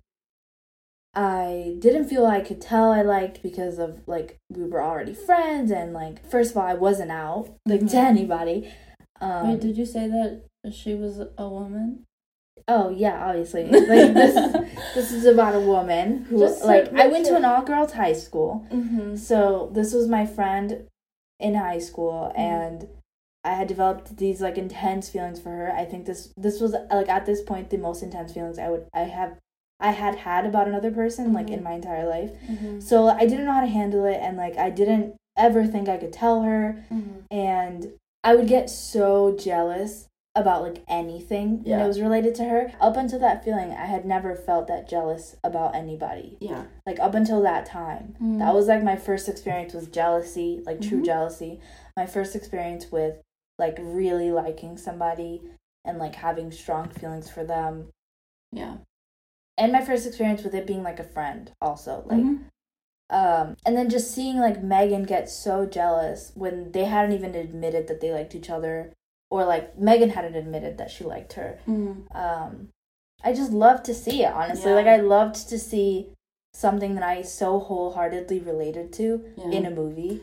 I 1.15 1.77
didn't 1.81 2.09
feel 2.09 2.25
I 2.25 2.41
could 2.41 2.61
tell 2.61 2.93
I 2.93 3.03
liked 3.03 3.43
because 3.43 3.79
of 3.79 4.07
like 4.07 4.39
we 4.49 4.65
were 4.65 4.83
already 4.83 5.13
friends 5.13 5.71
and 5.73 5.93
like 5.93 6.25
first 6.25 6.53
of 6.53 6.57
all 6.57 6.63
I 6.67 6.75
wasn't 6.75 7.11
out 7.11 7.49
like 7.67 7.81
to 7.81 7.87
Mhm. 7.87 8.05
anybody. 8.05 8.73
Um, 9.21 9.49
Wait, 9.51 9.61
did 9.61 9.77
you 9.77 9.85
say 9.85 10.07
that 10.07 10.43
she 10.73 10.95
was 10.95 11.21
a 11.39 11.49
woman? 11.49 12.05
oh 12.69 12.91
yeah, 12.91 13.25
obviously 13.27 13.65
like 13.65 14.13
this 14.15 14.35
this 14.95 15.13
is 15.13 15.25
about 15.25 15.55
a 15.55 15.61
woman 15.61 16.25
who 16.25 16.39
Just 16.39 16.65
like 16.65 16.93
I 16.93 17.07
went 17.09 17.25
to 17.27 17.37
an 17.37 17.45
all 17.45 17.63
girls 17.63 17.93
high 17.93 18.13
school, 18.13 18.67
Mm-hmm. 18.71 19.17
so 19.17 19.71
this 19.73 19.93
was 19.95 20.07
my 20.09 20.27
friend 20.27 20.87
in 21.39 21.55
high 21.55 21.79
school 21.79 22.33
Mhm. 22.37 22.39
and. 22.39 22.89
I 23.43 23.55
had 23.55 23.69
developed 23.69 24.19
these 24.19 24.43
like 24.43 24.59
intense 24.59 25.09
feelings 25.09 25.41
for 25.41 25.49
her. 25.49 25.73
I 25.73 25.87
think 25.87 26.05
this 26.05 26.31
this 26.37 26.61
was 26.61 26.75
like 26.93 27.09
at 27.09 27.25
this 27.25 27.41
point 27.41 27.71
the 27.71 27.79
most 27.79 28.03
intense 28.03 28.35
feelings 28.35 28.59
I 28.59 28.69
would 28.69 28.85
I 28.93 29.05
have 29.05 29.39
I 29.81 29.93
had 29.93 30.15
had 30.17 30.45
about 30.45 30.69
another 30.69 30.91
person 30.91 31.33
like 31.33 31.49
in 31.49 31.63
my 31.63 31.73
entire 31.73 32.07
life. 32.07 32.33
Mm-hmm. 32.47 32.81
So 32.81 33.09
I 33.09 33.21
didn't 33.25 33.47
know 33.47 33.55
how 33.55 33.63
to 33.63 33.67
handle 33.81 34.05
it 34.05 34.19
and 34.21 34.37
like 34.37 34.59
I 34.59 34.69
didn't 34.69 35.15
ever 35.39 35.67
think 35.67 35.89
I 35.89 35.97
could 35.97 36.13
tell 36.13 36.43
her 36.43 36.85
Mm-hmm. 36.93 37.21
and 37.31 37.93
I 38.23 38.35
would 38.35 38.47
get 38.47 38.69
so 38.69 39.35
jealous 39.35 40.07
about 40.37 40.63
like 40.63 40.85
anything 40.89 41.59
when 41.65 41.67
Yeah. 41.67 41.85
it 41.85 41.89
was 41.89 42.01
related 42.01 42.35
to 42.37 42.45
her. 42.45 42.73
Up 42.81 42.97
until 42.97 43.19
that 43.19 43.45
feeling, 43.45 43.73
I 43.73 43.87
had 43.87 44.05
never 44.05 44.37
felt 44.37 44.69
that 44.69 44.89
jealous 44.89 45.37
about 45.43 45.75
anybody. 45.75 46.37
Yeah. 46.41 46.67
Like 46.87 47.01
up 47.01 47.15
until 47.15 47.43
that 47.43 47.67
time. 47.67 48.15
Mm. 48.23 48.39
That 48.39 48.55
was 48.55 48.69
like 48.69 48.83
my 48.83 48.97
first 48.97 49.29
experience 49.29 49.75
with 49.75 49.93
jealousy, 49.93 50.63
like 50.65 50.81
true 50.81 51.01
Mhm. 51.01 51.05
jealousy. 51.07 51.61
My 51.97 52.07
first 52.07 52.37
experience 52.37 52.93
with 52.93 53.21
like 53.59 53.77
really 53.81 54.31
liking 54.31 54.77
somebody 54.77 55.43
and 55.85 55.99
like 55.99 56.15
having 56.15 56.53
strong 56.53 56.89
feelings 56.91 57.29
for 57.29 57.43
them. 57.45 57.91
Yeah. 58.53 58.77
And 59.59 59.73
my 59.73 59.85
first 59.85 60.07
experience 60.07 60.45
with 60.45 60.55
it 60.55 60.67
being 60.67 60.83
like 60.85 61.01
a 61.01 61.05
friend 61.05 61.51
also. 61.61 62.05
Like 62.07 62.21
Mhm. 62.21 62.45
um 63.11 63.57
and 63.67 63.77
then 63.77 63.91
just 63.91 64.13
seeing 64.13 64.39
like 64.39 64.63
Megan 64.63 65.03
get 65.03 65.29
so 65.29 65.67
jealous 65.67 66.31
when 66.37 66.71
they 66.71 66.85
hadn't 66.85 67.13
even 67.13 67.35
admitted 67.35 67.89
that 67.89 68.01
they 68.01 68.13
liked 68.13 68.37
each 68.37 68.49
other 68.49 68.93
or 69.31 69.45
like 69.45 69.79
Megan 69.79 70.11
hadn't 70.11 70.35
admitted 70.35 70.79
that 70.79 70.91
she 70.91 71.05
liked 71.05 71.35
her. 71.35 71.59
Mhm. 71.67 72.15
Um 72.15 72.69
I 73.23 73.33
just 73.35 73.53
loved 73.53 73.85
to 73.85 73.95
see 73.95 74.23
it, 74.25 74.33
honestly. 74.33 74.71
Yeah. 74.71 74.77
Like 74.77 74.87
I 74.87 74.97
loved 74.97 75.49
to 75.51 75.59
see 75.59 76.11
something 76.55 76.95
that 76.95 77.05
I 77.05 77.23
so 77.23 77.59
wholeheartedly 77.61 78.41
related 78.41 78.93
to 78.95 79.25
Yeah. 79.37 79.51
in 79.51 79.67
a 79.67 79.71
movie. 79.71 80.23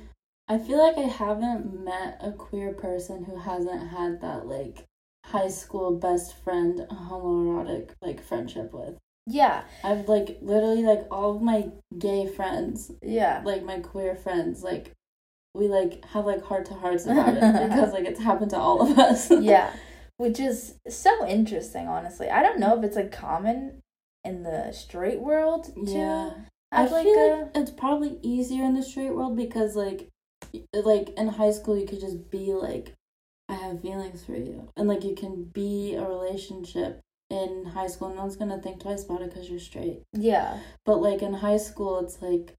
I 0.50 0.58
feel 0.58 0.78
like 0.78 0.98
I 0.98 1.02
haven't 1.02 1.84
met 1.84 2.18
a 2.22 2.32
queer 2.32 2.74
person 2.74 3.26
who 3.26 3.36
hasn't 3.38 3.90
had 3.90 4.22
that 4.22 4.48
like 4.48 4.86
high 5.26 5.50
school 5.50 5.92
best 5.92 6.34
friend 6.44 6.86
homoerotic 6.90 7.92
like 8.02 8.22
friendship 8.24 8.74
with. 8.74 8.98
Yeah. 9.26 9.64
I've 9.84 10.08
like 10.08 10.38
literally 10.42 10.84
like 10.84 11.06
all 11.12 11.36
of 11.36 11.42
my 11.42 11.70
gay 11.98 12.28
friends, 12.28 12.92
Yeah. 13.02 13.42
like 13.46 13.64
my 13.64 13.80
queer 13.80 14.16
friends, 14.16 14.64
like 14.64 14.92
we 15.58 15.68
like 15.68 16.06
have 16.06 16.26
like 16.26 16.44
heart 16.44 16.66
to 16.68 16.76
hearts 16.76 17.06
about 17.06 17.30
it 17.30 17.42
because 17.70 17.92
like 17.92 18.06
it's 18.06 18.22
happened 18.22 18.52
to 18.52 18.58
all 18.58 18.82
of 18.82 18.98
us. 18.98 19.32
yeah. 19.42 19.74
Which 20.18 20.40
is 20.40 20.76
so 20.88 21.28
interesting, 21.28 21.88
honestly. 21.88 22.30
I 22.30 22.42
don't 22.42 22.60
know 22.60 22.78
if 22.78 22.84
it's 22.84 22.96
like 22.96 23.12
common 23.12 23.82
in 24.24 24.44
the 24.44 24.72
straight 24.72 25.20
world 25.20 25.66
to 25.66 25.92
Yeah. 25.92 26.32
I 26.72 26.82
have 26.82 26.92
like 26.92 27.06
feel 27.06 27.16
a 27.16 27.42
like 27.44 27.52
it's 27.56 27.72
probably 27.72 28.20
easier 28.22 28.64
in 28.64 28.74
the 28.74 28.84
straight 28.84 29.16
world 29.16 29.36
because 29.36 29.76
like 29.76 30.10
like 30.74 31.10
in 31.18 31.28
high 31.30 31.52
school 31.52 31.78
you 31.78 31.88
could 31.88 32.02
just 32.02 32.30
be 32.30 32.54
like 32.54 32.94
I 33.50 33.54
have 33.54 33.82
feelings 33.82 34.26
for 34.26 34.36
you 34.36 34.70
and 34.76 34.88
like 34.88 35.04
you 35.04 35.16
can 35.16 35.46
be 35.46 35.96
a 35.96 36.06
relationship 36.06 37.00
in 37.30 37.66
high 37.74 37.88
school 37.88 38.10
no 38.10 38.22
one's 38.22 38.36
gonna 38.36 38.62
think 38.62 38.82
twice 38.82 39.06
about 39.06 39.22
it 39.22 39.30
because 39.30 39.50
you're 39.50 39.60
straight 39.60 40.02
yeah. 40.14 40.60
but 40.86 40.98
like 41.02 41.22
in 41.22 41.34
high 41.34 41.58
school 41.58 42.00
it's 42.00 42.22
like 42.22 42.54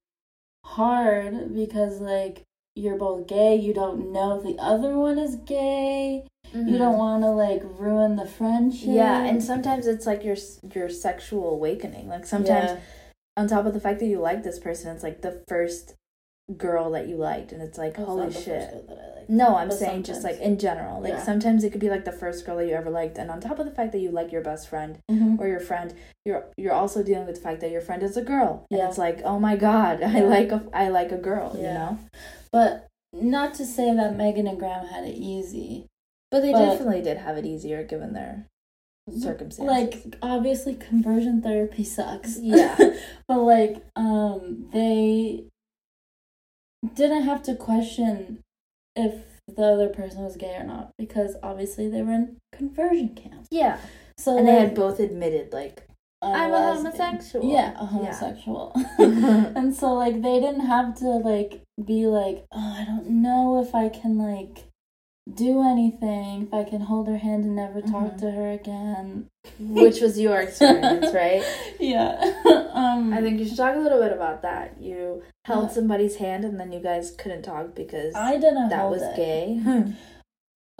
hard 0.64 1.54
because 1.54 2.00
like 2.00 2.44
you're 2.78 2.96
both 2.96 3.26
gay 3.26 3.54
you 3.56 3.72
don't 3.74 4.12
know 4.12 4.38
if 4.38 4.42
the 4.44 4.56
other 4.62 4.96
one 4.96 5.18
is 5.18 5.36
gay 5.36 6.24
you 6.54 6.78
don't 6.78 6.96
want 6.96 7.22
to 7.22 7.28
like 7.28 7.62
ruin 7.78 8.16
the 8.16 8.24
friendship 8.26 8.88
Mm-hmm. 8.88 8.96
Yeah, 8.96 9.24
and 9.26 9.42
sometimes 9.42 9.86
it's 9.86 10.06
like 10.06 10.24
your 10.24 10.36
your 10.74 10.88
sexual 10.88 11.50
awakening. 11.50 12.08
Like 12.08 12.24
sometimes 12.24 12.70
Yeah. 12.70 12.78
on 13.36 13.48
top 13.48 13.66
of 13.66 13.74
the 13.74 13.80
fact 13.80 13.98
that 14.00 14.06
you 14.06 14.18
like 14.18 14.42
this 14.44 14.58
person, 14.58 14.84
it's 14.94 15.02
like 15.02 15.20
the 15.20 15.42
first 15.46 15.94
girl 16.56 16.90
that 16.92 17.06
you 17.06 17.16
liked 17.16 17.52
and 17.52 17.60
it's 17.60 17.76
like 17.76 17.94
That's 17.96 18.08
holy 18.08 18.20
not 18.20 18.28
the 18.28 18.34
first 18.34 18.44
shit. 18.46 18.70
girl 18.70 18.84
that 18.88 18.98
I 18.98 19.18
like. 19.20 19.28
No, 19.28 19.56
I'm 19.56 19.68
But 19.68 19.76
saying 19.78 20.04
just 20.04 20.24
like 20.24 20.40
in 20.40 20.58
general. 20.58 21.02
Like 21.02 21.12
Yeah. 21.14 21.22
sometimes 21.22 21.62
it 21.64 21.70
could 21.72 21.80
be 21.86 21.90
like 21.90 22.06
the 22.06 22.12
first 22.22 22.46
girl 22.46 22.56
that 22.56 22.66
you 22.66 22.72
ever 22.74 22.88
liked 22.88 23.18
and 23.18 23.30
on 23.30 23.40
top 23.42 23.58
of 23.58 23.66
the 23.66 23.70
fact 23.78 23.92
that 23.92 23.98
you 24.00 24.10
like 24.10 24.32
your 24.32 24.40
best 24.50 24.68
friend 24.68 24.98
Mhm. 25.10 25.38
or 25.38 25.46
your 25.46 25.60
friend, 25.60 25.92
you're 26.24 26.44
you're 26.56 26.72
also 26.72 27.02
dealing 27.02 27.26
with 27.26 27.34
the 27.36 27.42
fact 27.42 27.60
that 27.60 27.70
your 27.70 27.82
friend 27.82 28.02
is 28.02 28.16
a 28.16 28.22
girl. 28.22 28.64
And 28.70 28.78
Yeah. 28.78 28.88
it's 28.88 28.96
like, 29.06 29.20
"Oh 29.22 29.38
my 29.38 29.54
god, 29.56 30.02
I 30.16 30.20
like 30.20 30.50
a 30.50 30.62
I 30.72 30.88
like 30.88 31.12
a 31.12 31.18
girl," 31.18 31.54
you 31.56 31.64
know? 31.78 31.98
But 32.52 32.86
not 33.12 33.54
to 33.54 33.64
say 33.66 33.94
that 33.94 34.16
Megan 34.16 34.46
and 34.46 34.58
Graham 34.58 34.86
had 34.86 35.04
it 35.04 35.16
easy. 35.16 35.86
But 36.30 36.40
they 36.40 36.52
But- 36.52 36.64
definitely 36.72 37.02
did 37.02 37.18
have 37.18 37.36
it 37.36 37.46
easier 37.46 37.82
given 37.84 38.12
their 38.12 38.46
circumstances. 39.10 39.58
Like 40.04 40.16
obviously 40.20 40.74
conversion 40.74 41.40
therapy 41.40 41.84
sucks. 41.84 42.38
Yeah. 42.38 42.76
but 43.28 43.38
like 43.38 43.82
um 43.96 44.68
they 44.72 45.44
didn't 46.94 47.22
have 47.22 47.42
to 47.44 47.54
question 47.56 48.40
if 48.94 49.14
the 49.48 49.62
other 49.64 49.88
person 49.88 50.22
was 50.22 50.36
gay 50.36 50.54
or 50.56 50.64
not 50.64 50.90
because 50.98 51.36
obviously 51.42 51.88
they 51.88 52.02
were 52.02 52.12
in 52.12 52.36
conversion 52.52 53.14
camp. 53.14 53.46
yeah. 53.50 53.78
So 54.18 54.36
And 54.36 54.46
they 54.46 54.52
had 54.52 54.74
both 54.74 55.00
admitted 55.00 55.52
like 55.52 55.87
I'm 56.20 56.52
a 56.52 56.74
homosexual. 56.74 57.48
Yeah, 57.50 57.74
a 57.80 57.86
homosexual. 57.86 58.72
yeah. 58.98 59.52
and 59.56 59.74
so 59.74 59.94
like 59.94 60.14
they 60.22 60.40
didn't 60.40 60.66
have 60.66 60.94
to 60.98 61.04
like 61.04 61.62
be 61.84 62.06
like 62.06 62.44
oh 62.52 62.74
i 62.80 62.84
don't 62.84 63.08
know 63.08 63.62
if 63.62 63.72
i 63.74 63.88
can 63.88 64.18
like 64.18 64.64
do 65.32 65.62
anything 65.62 66.42
if 66.42 66.52
i 66.54 66.64
can 66.64 66.80
hold 66.80 67.06
her 67.06 67.18
hand 67.18 67.44
and 67.44 67.54
never 67.54 67.80
talk 67.80 68.12
Mhm. 68.14 68.18
to 68.20 68.30
her 68.32 68.50
again 68.50 69.28
Which 69.60 70.00
was 70.00 70.18
your 70.18 70.40
experience, 70.46 71.14
right? 71.14 71.42
yeah 71.78 72.14
um 72.72 73.12
I 73.14 73.20
think 73.20 73.38
you 73.38 73.46
should 73.46 73.56
talk 73.56 73.76
a 73.76 73.78
little 73.78 74.00
bit 74.00 74.12
about 74.12 74.42
that. 74.42 74.80
You 74.80 75.22
held 75.44 75.66
Yeah. 75.68 75.74
somebody's 75.74 76.16
hand 76.16 76.44
and 76.44 76.58
then 76.58 76.72
you 76.72 76.80
guys 76.80 77.12
couldn't 77.12 77.42
talk 77.42 77.74
because 77.76 78.14
i 78.16 78.32
didn't 78.38 78.70
that 78.70 78.90
was 78.90 79.02
it. 79.02 79.14
gay. 79.16 79.60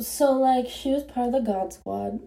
so 0.00 0.32
like 0.32 0.68
she 0.68 0.90
was 0.90 1.04
part 1.04 1.28
of 1.28 1.32
the 1.32 1.40
god 1.52 1.72
squad 1.72 2.20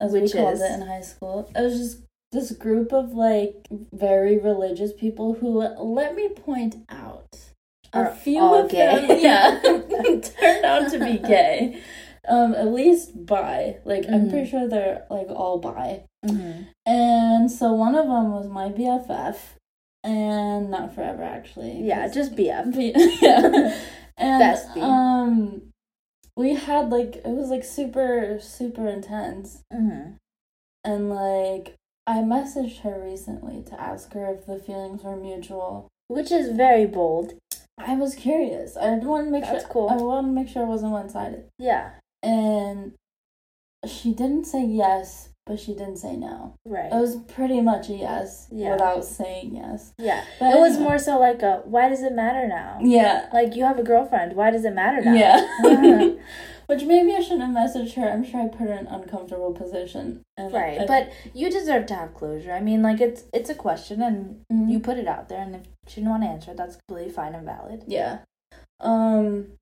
as 0.00 0.12
Which 0.12 0.32
we 0.34 0.40
called 0.40 0.54
is? 0.54 0.62
it 0.62 0.72
in 0.72 0.82
high 0.86 1.00
school 1.00 1.50
it 1.56 1.60
was 1.60 1.78
just 1.78 1.98
this 2.32 2.50
group 2.52 2.92
of 2.92 3.12
like 3.12 3.54
very 3.92 4.38
religious 4.38 4.92
people 4.92 5.34
who 5.34 5.58
let 5.60 6.14
me 6.16 6.28
point 6.30 6.76
out 6.88 7.36
a 7.92 8.10
few 8.10 8.42
of 8.42 8.70
gay. 8.70 9.06
them 9.06 9.18
yeah 9.20 9.60
turned 10.40 10.64
out 10.64 10.90
to 10.90 10.98
be 10.98 11.18
gay 11.18 11.78
um 12.26 12.54
at 12.54 12.68
least 12.68 13.26
bi 13.26 13.76
like 13.84 14.06
i'm 14.08 14.26
Mhm. 14.26 14.30
pretty 14.30 14.48
sure 14.50 14.66
they're 14.68 15.04
like 15.10 15.28
all 15.28 15.58
bi 15.58 16.04
Mhm. 16.24 16.68
and 16.86 17.50
so 17.50 17.72
one 17.72 17.94
of 17.94 18.06
them 18.06 18.30
was 18.32 18.46
my 18.48 18.68
bff 18.70 19.36
and 20.04 20.70
not 20.70 20.94
forever 20.94 21.22
actually 21.22 21.82
yeah 21.82 22.08
just 22.08 22.34
BF. 22.34 22.74
B- 22.74 22.94
yeah 23.20 23.76
and 24.16 24.42
Bestie. 24.42 24.82
um 24.82 25.62
we 26.36 26.54
had 26.54 26.90
like 26.90 27.16
it 27.16 27.26
was 27.26 27.50
like 27.50 27.62
super 27.64 28.38
super 28.40 28.86
intense 28.88 29.62
Mhm. 29.72 30.16
and 30.84 31.10
like 31.10 31.74
i 32.06 32.18
messaged 32.18 32.80
her 32.80 33.00
recently 33.02 33.62
to 33.62 33.80
ask 33.80 34.12
her 34.12 34.26
if 34.34 34.46
the 34.46 34.58
feelings 34.58 35.02
were 35.02 35.16
mutual 35.16 35.88
Which 36.08 36.30
is 36.30 36.50
very 36.56 36.86
bold. 36.86 37.34
I 37.78 37.94
was 37.96 38.14
curious. 38.14 38.76
I 38.76 38.90
wanted 38.98 39.24
to 39.26 39.30
make 39.30 39.44
That's 39.44 39.64
sure. 39.64 39.72
cool. 39.72 39.88
I 39.88 39.96
want 39.96 40.26
to 40.26 40.32
make 40.32 40.48
sure 40.48 40.62
it 40.62 40.66
wasn't 40.66 40.92
one 40.92 41.08
sided. 41.08 41.48
Yeah. 41.58 41.92
And 42.22 42.92
she 43.86 44.12
didn't 44.12 44.44
say 44.44 44.64
yes, 44.64 45.30
but 45.46 45.58
she 45.58 45.72
didn't 45.74 45.96
say 45.96 46.16
no. 46.16 46.54
Right. 46.64 46.92
It 46.92 46.94
was 46.94 47.16
pretty 47.28 47.60
much 47.60 47.88
a 47.88 47.94
yes 47.94 48.46
Yeah. 48.50 48.72
without 48.72 49.04
saying 49.04 49.56
yes. 49.56 49.92
yeah. 49.98 50.24
But 50.38 50.54
it 50.54 50.58
was 50.60 50.78
more 50.78 50.98
so 50.98 51.18
like 51.18 51.42
a 51.42 51.62
why 51.64 51.88
does 51.88 52.02
it 52.02 52.12
matter 52.12 52.46
now? 52.46 52.78
Yeah. 52.80 53.28
Like 53.32 53.56
you 53.56 53.64
have 53.64 53.78
a 53.78 53.82
girlfriend, 53.82 54.34
why 54.36 54.50
does 54.50 54.64
it 54.64 54.74
matter 54.74 55.00
now? 55.02 55.14
Yeah. 55.14 56.14
Which 56.66 56.84
maybe 56.84 57.12
I 57.14 57.20
shouldn't 57.20 57.42
have 57.42 57.50
messaged 57.56 57.94
her. 57.94 58.08
I'm 58.08 58.24
sure 58.24 58.40
I 58.40 58.48
put 58.48 58.60
her 58.68 58.72
in 58.72 58.86
an 58.86 58.86
uncomfortable 58.86 59.52
position. 59.52 60.22
And 60.36 60.52
Right, 60.54 60.80
I- 60.80 60.86
but 60.86 61.10
you 61.34 61.50
deserve 61.50 61.86
to 61.86 61.94
have 61.94 62.14
closure. 62.14 62.52
I 62.52 62.60
mean, 62.60 62.82
like 62.82 63.00
it's 63.00 63.24
it's 63.34 63.50
a 63.50 63.54
question, 63.54 64.00
and 64.00 64.44
Mhm. 64.50 64.70
you 64.70 64.78
put 64.80 64.96
it 64.96 65.08
out 65.08 65.28
there, 65.28 65.42
and 65.42 65.56
if 65.56 65.62
she 65.88 65.96
didn't 66.00 66.10
want 66.10 66.22
to 66.22 66.28
answer, 66.28 66.52
it, 66.52 66.56
that's 66.56 66.76
completely 66.86 67.12
fine 67.12 67.34
and 67.34 67.44
valid. 67.44 67.84
Yeah. 67.88 68.18
Um 68.80 69.58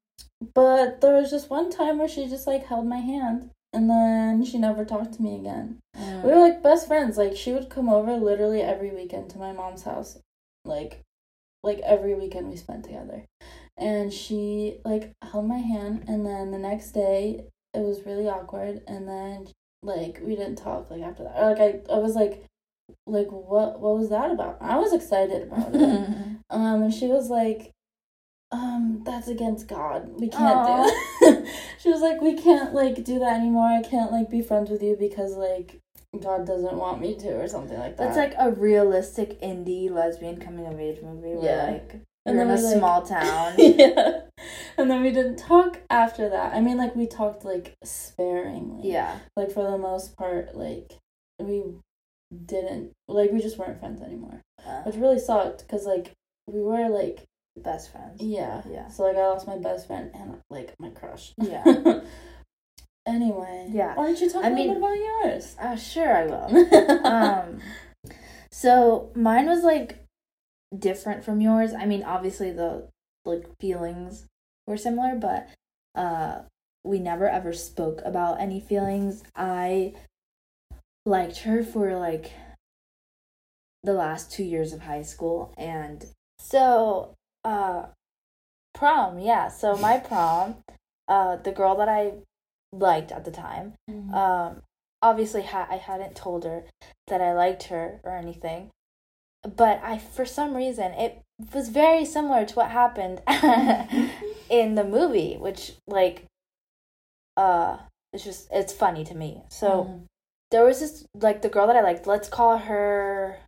but 0.55 1.01
there 1.01 1.15
was 1.15 1.31
just 1.31 1.51
one 1.51 1.71
time 1.71 1.99
where 1.99 2.09
she 2.09 2.27
just 2.29 2.47
like 2.47 2.67
held 2.67 2.87
my 2.87 2.99
hand 2.99 3.51
and 3.73 3.89
then 3.89 4.45
she 4.45 4.59
never 4.59 4.85
talked 4.85 5.15
to 5.15 5.23
me 5.23 5.37
again. 5.37 5.79
Mm. 5.97 6.25
We 6.25 6.31
were 6.31 6.41
like 6.41 6.63
best 6.63 6.87
friends. 6.87 7.17
Like 7.17 7.37
she 7.37 7.53
would 7.53 7.71
come 7.71 7.89
over 7.89 8.17
literally 8.17 8.63
every 8.63 8.91
weekend 8.91 9.31
to 9.31 9.39
my 9.39 9.53
mom's 9.53 9.85
house. 9.85 10.19
Like 10.65 11.01
like 11.63 11.79
every 11.81 12.15
weekend 12.15 12.49
we 12.49 12.57
spent 12.57 12.85
together. 12.85 13.25
And 13.77 14.13
she 14.13 14.79
like 14.85 15.13
held 15.23 15.47
my 15.47 15.59
hand 15.59 16.05
and 16.09 16.27
then 16.27 16.51
the 16.51 16.59
next 16.59 16.91
day 16.93 17.45
it 17.73 17.81
was 17.81 18.05
really 18.05 18.29
awkward 18.29 18.83
and 18.89 19.09
then 19.09 19.49
like 19.83 20.21
we 20.23 20.35
didn't 20.37 20.57
talk 20.57 20.91
like 20.91 21.03
after 21.03 21.25
that. 21.25 21.37
Or, 21.37 21.51
like 21.51 21.61
I 21.61 21.95
I 21.95 21.99
was 21.99 22.15
like 22.15 22.45
like 23.07 23.29
what 23.31 23.81
what 23.81 23.97
was 23.97 24.11
that 24.11 24.31
about? 24.31 24.59
I 24.61 24.77
was 24.79 24.93
excited 24.93 25.43
about 25.43 25.75
it. 25.75 26.09
Um, 26.51 26.83
and 26.83 26.93
she 26.93 27.07
was 27.07 27.31
like, 27.31 27.71
um, 28.53 29.03
that's 29.05 29.29
against 29.29 29.69
God. 29.69 30.09
We 30.21 30.29
can't 30.29 30.67
do 30.67 31.27
it. 31.29 31.49
she 31.81 31.89
was 31.91 32.01
like, 32.01 32.21
we 32.21 32.35
can't 32.35 32.75
like 32.75 33.05
do 33.05 33.19
that 33.21 33.39
anymore. 33.39 33.69
I 33.69 33.83
can't 33.83 34.11
like 34.13 34.29
be 34.31 34.43
friends 34.43 34.71
with 34.71 34.83
you 34.83 34.97
because 34.99 35.37
like 35.37 35.79
God 36.21 36.47
doesn't 36.47 36.75
want 36.75 37.01
me 37.01 37.15
to 37.17 37.29
or 37.41 37.47
something 37.49 37.79
like 37.79 37.97
that. 37.97 38.15
That's 38.15 38.17
like 38.17 38.35
a 38.39 38.51
realistic 38.51 39.41
indie 39.41 39.91
lesbian 39.91 40.41
coming 40.41 40.67
of 40.67 40.81
age 40.81 41.01
movie 41.03 41.35
where 41.35 41.45
Yeah. 41.45 41.71
like 41.73 41.93
And 42.27 42.35
you're 42.37 42.43
in 42.43 42.49
then 42.49 42.59
a 42.59 42.63
like- 42.63 42.77
small 42.79 43.03
town. 43.07 43.55
yeah. 43.59 44.21
And 44.77 44.91
then 44.91 45.03
we 45.03 45.11
didn't 45.11 45.37
talk 45.37 45.81
after 45.91 46.29
that. 46.31 46.55
I 46.55 46.61
mean, 46.61 46.77
like 46.79 46.97
we 46.97 47.07
talked 47.07 47.45
like 47.45 47.77
sparingly. 47.85 48.91
yeah. 48.91 49.19
Like 49.37 49.53
for 49.53 49.63
the 49.71 49.79
most 49.79 50.17
part, 50.17 50.57
like 50.57 50.95
we 51.39 51.63
didn't 52.47 52.93
like 53.09 53.31
we 53.33 53.41
just 53.41 53.59
weren't 53.59 53.79
friends 53.81 54.01
anymore, 54.03 54.41
Uh, 54.67 54.83
which 54.83 54.97
really 54.97 55.19
sucked 55.19 55.61
because 55.67 55.85
like 55.87 56.13
we 56.47 56.61
were 56.61 56.89
like 56.89 57.25
best 57.63 57.93
friends. 57.93 58.21
Yeah. 58.21 58.63
Yeah. 58.71 58.89
So 58.89 59.05
like 59.05 59.17
I 59.17 59.27
lost 59.29 59.47
my 59.47 59.59
best 59.59 59.87
friend 59.87 60.11
and 60.15 60.39
like 60.51 60.75
my 60.79 60.91
crush. 60.91 61.33
Yeah. 61.39 61.65
anyway. 63.07 63.69
Yeah. 63.71 63.95
Why 63.95 64.07
don't 64.07 64.21
you 64.21 64.31
talk 64.31 64.45
I 64.45 64.49
a 64.49 64.51
little 64.51 64.65
mean- 64.67 64.75
bit 64.75 64.79
about 64.79 64.97
yours? 64.97 65.57
Uh, 65.61 65.77
sure, 65.77 66.15
I 66.17 66.27
will. 66.27 67.07
um 67.07 67.61
so 68.53 69.11
mine 69.15 69.47
was 69.47 69.63
like 69.63 70.05
different 70.77 71.25
from 71.25 71.41
yours 71.41 71.73
i 71.73 71.85
mean 71.87 72.03
obviously 72.03 72.51
the 72.51 72.87
like 73.25 73.45
feelings 73.61 74.27
were 74.67 74.77
similar 74.77 75.15
but 75.17 75.49
uh 75.95 76.41
we 76.85 76.99
never 76.99 77.29
ever 77.29 77.53
spoke 77.53 78.01
about 78.05 78.41
any 78.41 78.61
feelings 78.61 79.23
i 79.37 79.93
liked 81.07 81.39
her 81.39 81.63
for 81.63 81.97
like 81.97 82.33
the 83.83 83.93
last 83.93 84.31
two 84.33 84.45
years 84.45 84.73
of 84.73 84.81
high 84.83 85.03
school 85.03 85.53
and 85.57 86.07
so 86.39 87.15
uh 87.45 87.87
prom 88.75 89.19
yeah. 89.19 89.49
So 89.49 89.77
my 89.77 89.99
prom 89.99 90.57
uh 91.09 91.37
the 91.37 91.53
girl 91.53 91.77
that 91.77 91.89
i 91.89 92.13
liked 92.73 93.11
at 93.11 93.25
the 93.25 93.31
time 93.33 93.75
um 94.15 94.63
obviously 95.03 95.43
ha- 95.43 95.67
i 95.69 95.77
hadn't 95.77 96.15
told 96.15 96.45
her 96.45 96.63
that 97.09 97.21
i 97.21 97.33
liked 97.33 97.65
her 97.65 98.01
or 98.05 98.17
anything 98.17 98.71
but 99.57 99.81
i 99.83 99.99
for 99.99 100.25
some 100.25 100.55
reason 100.55 100.93
it 100.93 101.21
was 101.53 101.69
very 101.69 102.05
similar 102.05 102.45
to 102.45 102.55
what 102.55 102.71
happened 102.71 103.21
in 104.51 104.77
the 104.77 104.85
movie 104.85 105.37
which 105.37 105.73
like 105.89 106.27
uh 107.37 107.77
it's 108.13 108.25
just 108.25 108.49
it's 108.51 108.73
funny 108.73 109.05
to 109.05 109.15
me. 109.15 109.43
So 109.49 110.03
there 110.51 110.65
was 110.65 110.81
this 110.81 111.05
like 111.15 111.43
the 111.43 111.49
girl 111.49 111.67
that 111.67 111.77
I 111.77 111.81
liked. 111.81 112.07
Let's 112.07 112.29
call 112.29 112.59
her, 112.59 113.39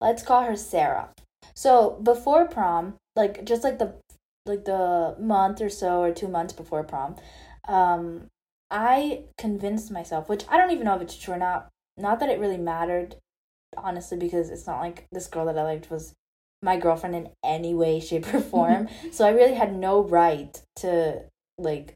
let's 0.00 0.22
call 0.22 0.44
her 0.44 0.56
Sarah. 0.56 1.10
So 1.54 2.00
before 2.02 2.46
prom, 2.46 2.94
like 3.18 3.44
just 3.44 3.64
like 3.64 3.78
the 3.78 3.92
like 4.46 4.64
the 4.64 5.16
month 5.18 5.60
or 5.60 5.68
so 5.68 6.00
or 6.00 6.12
two 6.12 6.28
months 6.28 6.54
before 6.54 6.84
prom, 6.84 7.16
um, 7.66 8.28
I 8.70 9.24
convinced 9.36 9.90
myself, 9.90 10.28
which 10.28 10.44
I 10.48 10.56
don't 10.56 10.70
even 10.70 10.84
know 10.84 10.96
if 10.96 11.02
it's 11.02 11.16
true 11.18 11.34
or 11.34 11.38
not. 11.38 11.68
Not 11.96 12.20
that 12.20 12.30
it 12.30 12.38
really 12.38 12.56
mattered, 12.56 13.16
honestly, 13.76 14.16
because 14.16 14.50
it's 14.50 14.66
not 14.66 14.80
like 14.80 15.06
this 15.10 15.26
girl 15.26 15.46
that 15.46 15.58
I 15.58 15.64
liked 15.64 15.90
was 15.90 16.14
my 16.62 16.76
girlfriend 16.76 17.16
in 17.16 17.30
any 17.44 17.74
way, 17.74 18.00
shape, 18.00 18.32
or 18.32 18.40
form. 18.54 18.88
so 19.10 19.26
I 19.26 19.30
really 19.30 19.54
had 19.54 19.76
no 19.76 20.00
right 20.00 20.60
to 20.76 21.22
like 21.58 21.94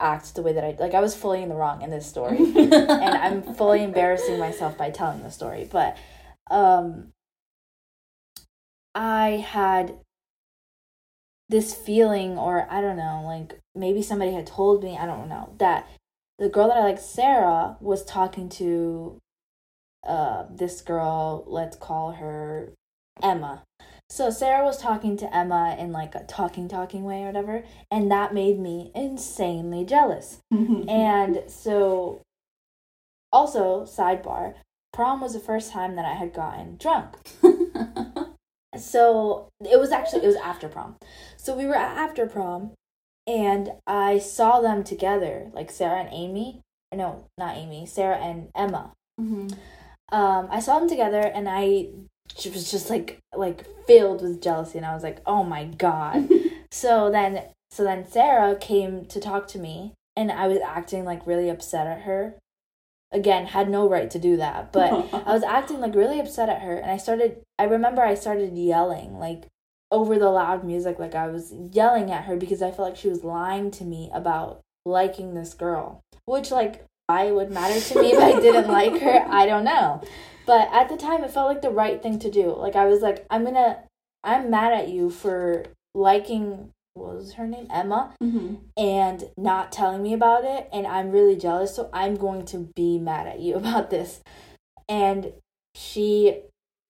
act 0.00 0.34
the 0.34 0.42
way 0.42 0.52
that 0.52 0.64
I 0.64 0.76
like. 0.78 0.94
I 0.94 1.00
was 1.00 1.14
fully 1.14 1.42
in 1.42 1.48
the 1.48 1.54
wrong 1.54 1.82
in 1.82 1.90
this 1.90 2.06
story, 2.06 2.38
and 2.56 2.74
I'm 2.74 3.42
fully 3.54 3.84
embarrassing 3.84 4.38
myself 4.38 4.76
by 4.76 4.90
telling 4.90 5.22
the 5.22 5.30
story. 5.30 5.68
But 5.70 5.96
um, 6.50 7.12
I 8.94 9.44
had 9.48 9.98
this 11.52 11.74
feeling, 11.74 12.36
or 12.36 12.66
I 12.68 12.80
don't 12.80 12.96
know, 12.96 13.22
like 13.24 13.60
maybe 13.74 14.02
somebody 14.02 14.32
had 14.32 14.46
told 14.46 14.82
me, 14.82 14.98
I 14.98 15.06
don't 15.06 15.28
know, 15.28 15.54
that 15.58 15.88
the 16.38 16.48
girl 16.48 16.68
that 16.68 16.78
I 16.78 16.80
like, 16.80 16.98
Sarah, 16.98 17.76
was 17.80 18.04
talking 18.04 18.48
to 18.50 19.18
uh 20.04 20.46
this 20.50 20.80
girl, 20.80 21.44
let's 21.46 21.76
call 21.76 22.12
her 22.12 22.72
Emma. 23.22 23.62
So 24.10 24.30
Sarah 24.30 24.64
was 24.64 24.78
talking 24.78 25.16
to 25.18 25.34
Emma 25.34 25.76
in 25.78 25.92
like 25.92 26.14
a 26.14 26.24
talking 26.24 26.66
talking 26.68 27.04
way 27.04 27.22
or 27.22 27.26
whatever, 27.26 27.64
and 27.90 28.10
that 28.10 28.34
made 28.34 28.58
me 28.58 28.90
insanely 28.94 29.84
jealous. 29.84 30.40
and 30.50 31.44
so 31.46 32.22
also, 33.32 33.84
sidebar, 33.84 34.54
prom 34.92 35.20
was 35.20 35.32
the 35.32 35.40
first 35.40 35.72
time 35.72 35.96
that 35.96 36.04
I 36.04 36.14
had 36.14 36.34
gotten 36.34 36.76
drunk. 36.76 37.16
so 38.76 39.48
it 39.60 39.78
was 39.78 39.90
actually 39.90 40.24
it 40.24 40.26
was 40.26 40.36
after 40.36 40.68
prom. 40.68 40.96
So 41.36 41.56
we 41.56 41.66
were 41.66 41.76
at 41.76 41.96
after 41.96 42.26
prom 42.26 42.72
and 43.26 43.72
I 43.86 44.18
saw 44.18 44.60
them 44.60 44.84
together, 44.84 45.50
like 45.52 45.70
Sarah 45.70 46.00
and 46.00 46.08
Amy. 46.12 46.60
No, 46.94 47.24
not 47.38 47.56
Amy, 47.56 47.86
Sarah 47.86 48.18
and 48.18 48.48
Emma. 48.54 48.92
hmm 49.18 49.48
Um, 50.10 50.48
I 50.50 50.60
saw 50.60 50.78
them 50.78 50.88
together 50.88 51.20
and 51.20 51.48
I 51.48 51.88
was 52.44 52.70
just 52.70 52.90
like 52.90 53.18
like 53.34 53.64
filled 53.86 54.22
with 54.22 54.42
jealousy 54.42 54.78
and 54.78 54.86
I 54.86 54.94
was 54.94 55.02
like, 55.02 55.20
"Oh 55.26 55.42
my 55.42 55.64
god." 55.64 56.28
so 56.70 57.10
then 57.10 57.42
so 57.70 57.84
then 57.84 58.06
Sarah 58.06 58.56
came 58.56 59.06
to 59.06 59.20
talk 59.20 59.46
to 59.48 59.58
me 59.58 59.94
and 60.16 60.30
I 60.30 60.46
was 60.48 60.58
acting 60.58 61.04
like 61.04 61.26
really 61.26 61.48
upset 61.48 61.86
at 61.86 62.02
her. 62.02 62.34
Again, 63.12 63.46
had 63.46 63.68
no 63.68 63.88
right 63.88 64.10
to 64.10 64.18
do 64.18 64.36
that, 64.38 64.72
but 64.72 64.90
I 65.12 65.32
was 65.32 65.42
acting 65.42 65.80
like 65.80 65.94
really 65.94 66.18
upset 66.18 66.48
at 66.48 66.62
her 66.62 66.76
and 66.76 66.90
I 66.90 66.96
started 66.96 67.42
I 67.58 67.64
remember 67.64 68.02
I 68.02 68.14
started 68.14 68.56
yelling 68.56 69.18
like 69.18 69.44
over 69.90 70.18
the 70.18 70.30
loud 70.30 70.64
music 70.64 70.98
like 70.98 71.14
I 71.14 71.28
was 71.28 71.52
yelling 71.70 72.10
at 72.10 72.24
her 72.24 72.36
because 72.36 72.62
I 72.62 72.70
felt 72.70 72.88
like 72.88 72.96
she 72.96 73.08
was 73.08 73.22
lying 73.22 73.70
to 73.72 73.84
me 73.84 74.10
about 74.14 74.60
liking 74.86 75.34
this 75.34 75.54
girl, 75.54 76.00
which 76.24 76.50
like 76.50 76.84
why 77.06 77.24
it 77.24 77.34
would 77.34 77.50
matter 77.50 77.78
to 77.78 78.00
me 78.00 78.12
if 78.12 78.18
I 78.18 78.40
didn't 78.40 78.68
like 78.68 79.00
her, 79.02 79.24
I 79.28 79.46
don't 79.46 79.64
know. 79.64 80.02
But 80.46 80.72
at 80.72 80.88
the 80.88 80.96
time 80.96 81.22
it 81.22 81.30
felt 81.30 81.48
like 81.48 81.62
the 81.62 81.70
right 81.70 82.02
thing 82.02 82.18
to 82.20 82.30
do. 82.30 82.54
Like 82.56 82.76
I 82.76 82.86
was 82.86 83.00
like 83.00 83.26
I'm 83.30 83.44
to 83.44 83.78
I'm 84.24 84.50
mad 84.50 84.72
at 84.72 84.88
you 84.88 85.10
for 85.10 85.66
liking 85.94 86.70
was 86.94 87.34
her 87.34 87.46
name? 87.46 87.66
Emma 87.70 88.14
hmm 88.20 88.54
and 88.76 89.24
not 89.36 89.70
telling 89.70 90.02
me 90.02 90.14
about 90.14 90.44
it 90.44 90.68
and 90.72 90.86
I'm 90.86 91.10
really 91.10 91.36
jealous 91.36 91.74
so 91.74 91.90
I'm 91.92 92.16
going 92.16 92.44
to 92.46 92.70
be 92.74 92.98
mad 92.98 93.26
at 93.26 93.40
you 93.40 93.54
about 93.56 93.90
this. 93.90 94.20
And 94.88 95.32
she 95.74 96.42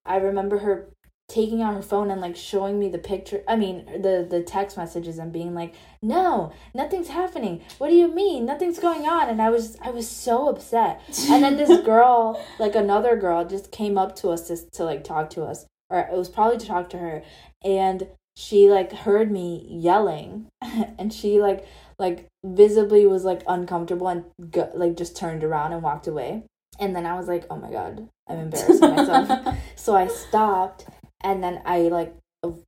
I 0.05 0.17
remember 0.17 0.59
her 0.59 0.89
taking 1.29 1.63
out 1.63 1.75
her 1.75 1.83
phone 1.83 2.11
and 2.11 2.21
like 2.21 2.37
showing 2.37 2.79
me 2.79 2.89
the 2.89 2.99
picture 2.99 3.43
I 3.49 3.57
mean 3.57 3.87
the 4.03 4.27
the 4.29 4.43
text 4.43 4.77
messages 4.77 5.19
and 5.19 5.33
being 5.33 5.55
like, 5.55 5.75
"No, 6.03 6.53
nothing's 6.75 7.09
happening. 7.09 7.63
What 7.79 7.89
do 7.89 7.95
you 7.95 8.09
mean? 8.13 8.45
Nothing's 8.45 8.79
going 8.79 9.07
on." 9.07 9.29
And 9.29 9.41
I 9.41 9.51
was 9.51 9.77
I 9.81 9.91
was 9.91 10.09
so 10.09 10.49
upset. 10.49 11.01
And 11.31 11.43
then 11.43 11.57
this 11.57 11.81
girl, 11.85 12.45
like 12.59 12.75
another 12.75 13.17
girl 13.17 13.45
just 13.45 13.71
came 13.71 13.97
up 13.97 14.17
to 14.17 14.31
us 14.31 14.49
just 14.49 14.73
to 14.75 14.85
like 14.85 15.05
talk 15.05 15.31
to 15.31 15.45
us 15.45 15.67
or 15.93 16.01
it 16.01 16.17
was 16.17 16.29
probably 16.29 16.59
to 16.59 16.67
talk 16.67 16.91
to 16.91 16.99
her 16.99 17.23
and 17.63 18.09
she 18.37 18.71
like 18.71 18.93
heard 18.93 19.31
me 19.31 19.67
yelling 19.69 20.47
and 20.99 21.13
she 21.13 21.41
like 21.41 21.67
like 21.99 22.27
visibly 22.45 23.07
was 23.07 23.25
like 23.25 23.43
uncomfortable 23.47 24.09
and 24.09 24.25
go, 24.51 24.71
like 24.75 24.97
just 24.97 25.17
turned 25.17 25.45
around 25.45 25.73
and 25.73 25.83
walked 25.83 26.07
away. 26.07 26.45
And 26.81 26.97
then 26.97 27.05
i 27.07 27.15
was 27.15 27.29
like 27.29 27.45
oh 27.51 27.57
my 27.57 27.71
god 27.71 28.09
i'm 28.29 28.39
embarrassing 28.39 28.91
myself. 28.91 29.57
So 29.77 29.95
i 29.95 30.07
stopped 30.07 30.87
and 31.23 31.43
then 31.43 31.61
i 31.65 31.81
like 31.83 32.15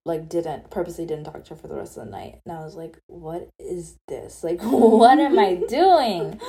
like 0.04 0.28
didn't 0.28 0.70
purposely 0.70 1.06
didn't 1.06 1.24
talk 1.24 1.42
to 1.44 1.50
her 1.50 1.56
for 1.56 1.68
the 1.68 1.74
rest 1.74 1.96
of 1.96 2.04
the 2.04 2.10
night. 2.10 2.40
And 2.44 2.56
i 2.56 2.62
was 2.64 2.76
like 2.76 2.98
what 3.06 3.48
is 3.58 3.96
this? 4.08 4.44
Like 4.44 4.60
what 4.62 5.18
am 5.18 5.38
i 5.38 5.54
doing? 5.54 6.40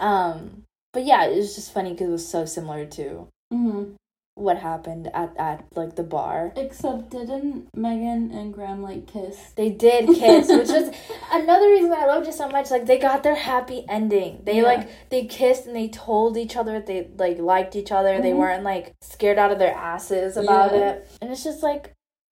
Um 0.00 0.64
but 0.92 1.04
yeah 1.04 1.26
it 1.26 1.36
was 1.36 1.54
just 1.54 1.72
funny 1.72 1.92
because 1.92 2.08
it 2.08 2.12
was 2.12 2.28
so 2.28 2.44
similar 2.44 2.84
to 2.86 3.28
hmm 3.52 3.92
what 4.36 4.58
happened 4.58 5.10
at 5.14 5.34
at 5.38 5.64
like 5.74 5.96
the 5.96 6.02
bar 6.02 6.52
Except 6.56 7.10
didn't 7.10 7.68
Megan 7.74 8.30
and 8.30 8.52
Graham 8.52 8.82
like 8.82 9.06
kiss? 9.06 9.52
They 9.56 9.70
did 9.70 10.06
kiss, 10.14 10.48
which 10.48 10.68
was 10.68 10.90
another 11.32 11.66
reason 11.70 11.90
I 11.92 12.04
loved 12.04 12.28
it 12.28 12.34
so 12.34 12.46
much. 12.48 12.70
Like 12.70 12.84
they 12.84 12.98
got 12.98 13.22
their 13.22 13.34
happy 13.34 13.84
ending. 13.88 14.42
They 14.44 14.58
Yeah. 14.58 14.62
like 14.64 14.88
they 15.08 15.24
kissed 15.24 15.66
and 15.66 15.74
they 15.74 15.88
told 15.88 16.36
each 16.36 16.54
other 16.54 16.74
that 16.74 16.86
they 16.86 17.08
like 17.16 17.38
liked 17.38 17.74
each 17.74 17.90
other. 17.90 18.20
They 18.20 18.32
Mhm. 18.32 18.36
weren't 18.36 18.62
like 18.62 18.94
scared 19.00 19.38
out 19.38 19.50
of 19.52 19.58
their 19.58 19.74
asses 19.74 20.36
about 20.36 20.72
Yeah. 20.72 20.90
it. 20.90 21.08
And 21.22 21.32
it's 21.32 21.42
just 21.42 21.62
like 21.62 21.92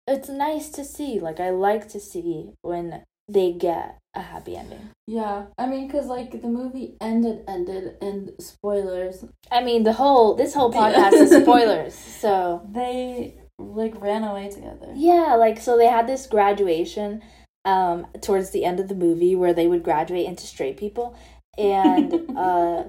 it's 0.09 0.29
nice 0.31 0.71
to 0.71 0.85
see. 0.85 1.21
Like 1.21 1.39
I 1.39 1.51
like 1.51 1.87
to 1.91 2.01
see 2.01 2.55
when 2.63 3.05
they 3.29 3.53
get 3.53 3.99
a 4.15 4.21
happy 4.21 4.57
ending. 4.57 4.91
Yeah, 5.07 5.47
I 5.59 5.67
mean, 5.67 5.89
cause 5.91 6.07
like 6.07 6.33
the 6.43 6.49
movie 6.49 6.97
ended, 7.01 7.45
ended, 7.47 7.97
and 8.01 8.33
spoilers, 8.41 9.25
I 9.51 9.63
mean 9.63 9.85
the 9.85 9.93
whole 9.93 10.35
this 10.35 10.55
whole 10.55 10.73
podcast 10.81 11.13
is 11.13 11.31
spoilers. 11.43 11.95
So 11.95 12.67
they 12.71 13.35
like 13.59 14.01
ran 14.01 14.25
away 14.25 14.49
together. 14.51 14.93
Yeah, 14.95 15.35
like 15.37 15.61
so 15.61 15.77
they 15.77 15.87
had 15.87 16.07
this 16.07 16.27
graduation 16.27 17.23
um 17.67 18.07
towards 18.23 18.51
the 18.51 18.65
end 18.65 18.81
of 18.81 18.89
the 18.89 18.95
movie 18.95 19.37
where 19.37 19.53
they 19.53 19.67
would 19.67 19.83
graduate 19.83 20.25
into 20.27 20.47
straight 20.47 20.79
people 20.79 21.15
and 21.59 22.31
uh 22.37 22.85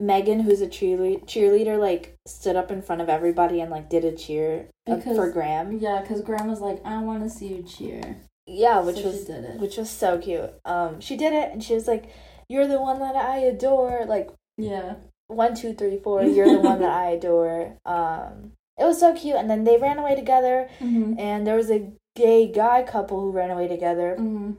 Megan 0.00 0.40
who's 0.40 0.60
a 0.60 0.66
cheerleader 0.66 1.24
cheerleader 1.24 1.78
like 1.78 2.16
stood 2.26 2.56
up 2.56 2.70
in 2.70 2.82
front 2.82 3.00
of 3.00 3.08
everybody 3.08 3.60
and 3.60 3.70
like 3.70 3.88
did 3.88 4.04
a 4.04 4.12
cheer 4.12 4.66
uh, 4.88 4.96
Because- 4.96 5.16
for 5.16 5.30
Graham. 5.30 5.78
Yeah, 5.78 6.04
cause 6.06 6.20
Graham 6.22 6.48
was 6.48 6.60
like, 6.60 6.80
"I 6.84 7.00
want 7.02 7.22
to 7.22 7.30
see 7.30 7.48
you 7.48 7.62
cheer," 7.62 8.16
Yeah, 8.50 8.80
which 8.80 8.96
So 8.98 9.04
was 9.06 9.24
did 9.24 9.44
it. 9.44 9.60
which 9.60 9.76
was 9.76 9.88
so 9.90 10.18
cute. 10.18 10.50
Um 10.64 11.00
she 11.00 11.16
did 11.16 11.32
it 11.32 11.52
and 11.52 11.62
she 11.62 11.74
was 11.74 11.86
like 11.86 12.10
you're 12.48 12.66
the 12.66 12.80
one 12.80 12.98
that 12.98 13.16
I 13.16 13.38
adore 13.38 14.04
like 14.06 14.30
Yeah, 14.58 14.94
one 15.28 15.54
two 15.54 15.72
three 15.74 15.98
four 15.98 16.22
you're 16.22 16.50
the 16.50 16.58
one 16.60 16.80
that 16.80 16.90
I 17.04 17.10
adore. 17.10 17.76
Um 17.84 18.52
it 18.78 18.84
was 18.84 18.98
so 18.98 19.14
cute 19.14 19.36
and 19.36 19.48
then 19.50 19.64
they 19.64 19.76
ran 19.76 19.98
away 19.98 20.14
together 20.16 20.68
mm-hmm. 20.80 21.14
and 21.18 21.46
there 21.46 21.56
was 21.56 21.70
a 21.70 21.90
gay 22.16 22.50
guy 22.50 22.82
couple 22.82 23.20
who 23.20 23.30
ran 23.30 23.50
away 23.50 23.68
together. 23.68 24.16
Mm-hmm. 24.18 24.52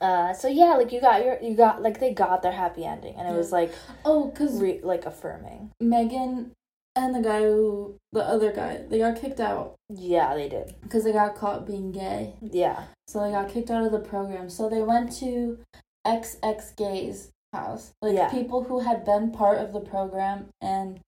Uh, 0.00 0.32
so 0.32 0.46
yeah, 0.46 0.74
like 0.74 0.92
you 0.92 1.00
got 1.00 1.24
your 1.24 1.40
you 1.42 1.56
got 1.56 1.82
like 1.82 1.98
they 1.98 2.12
got 2.14 2.40
their 2.42 2.52
happy 2.52 2.84
ending, 2.84 3.16
and 3.16 3.26
it 3.26 3.36
was 3.36 3.50
like 3.50 3.72
Oh, 4.04 4.32
cause 4.36 4.60
re- 4.60 4.80
like 4.82 5.04
affirming. 5.06 5.72
Megan 5.80 6.52
and 6.98 7.14
the 7.14 7.20
guy 7.20 7.40
who 7.42 7.96
the 8.12 8.20
other 8.22 8.52
guy 8.52 8.82
they 8.88 8.98
got 8.98 9.20
kicked 9.20 9.40
out 9.40 9.74
Yeah, 9.88 10.34
they 10.34 10.48
did. 10.48 10.74
because 10.82 11.04
they 11.04 11.12
got 11.12 11.36
caught 11.36 11.66
being 11.66 11.92
gay. 11.92 12.34
Yeah, 12.42 12.84
So 13.06 13.20
they 13.20 13.30
got 13.30 13.48
kicked 13.48 13.70
out 13.70 13.84
of 13.84 13.92
the 13.92 14.00
program. 14.00 14.50
So 14.50 14.68
they 14.68 14.82
went 14.82 15.12
to 15.20 15.58
ex-ex-gays 16.04 17.30
house. 17.52 17.92
Like 18.02 18.14
Yeah. 18.16 18.30
people 18.30 18.64
who 18.64 18.80
had 18.80 19.04
been 19.04 19.30
part 19.30 19.58
of 19.58 19.72
the 19.72 19.80
program 19.80 20.48
and 20.60 21.00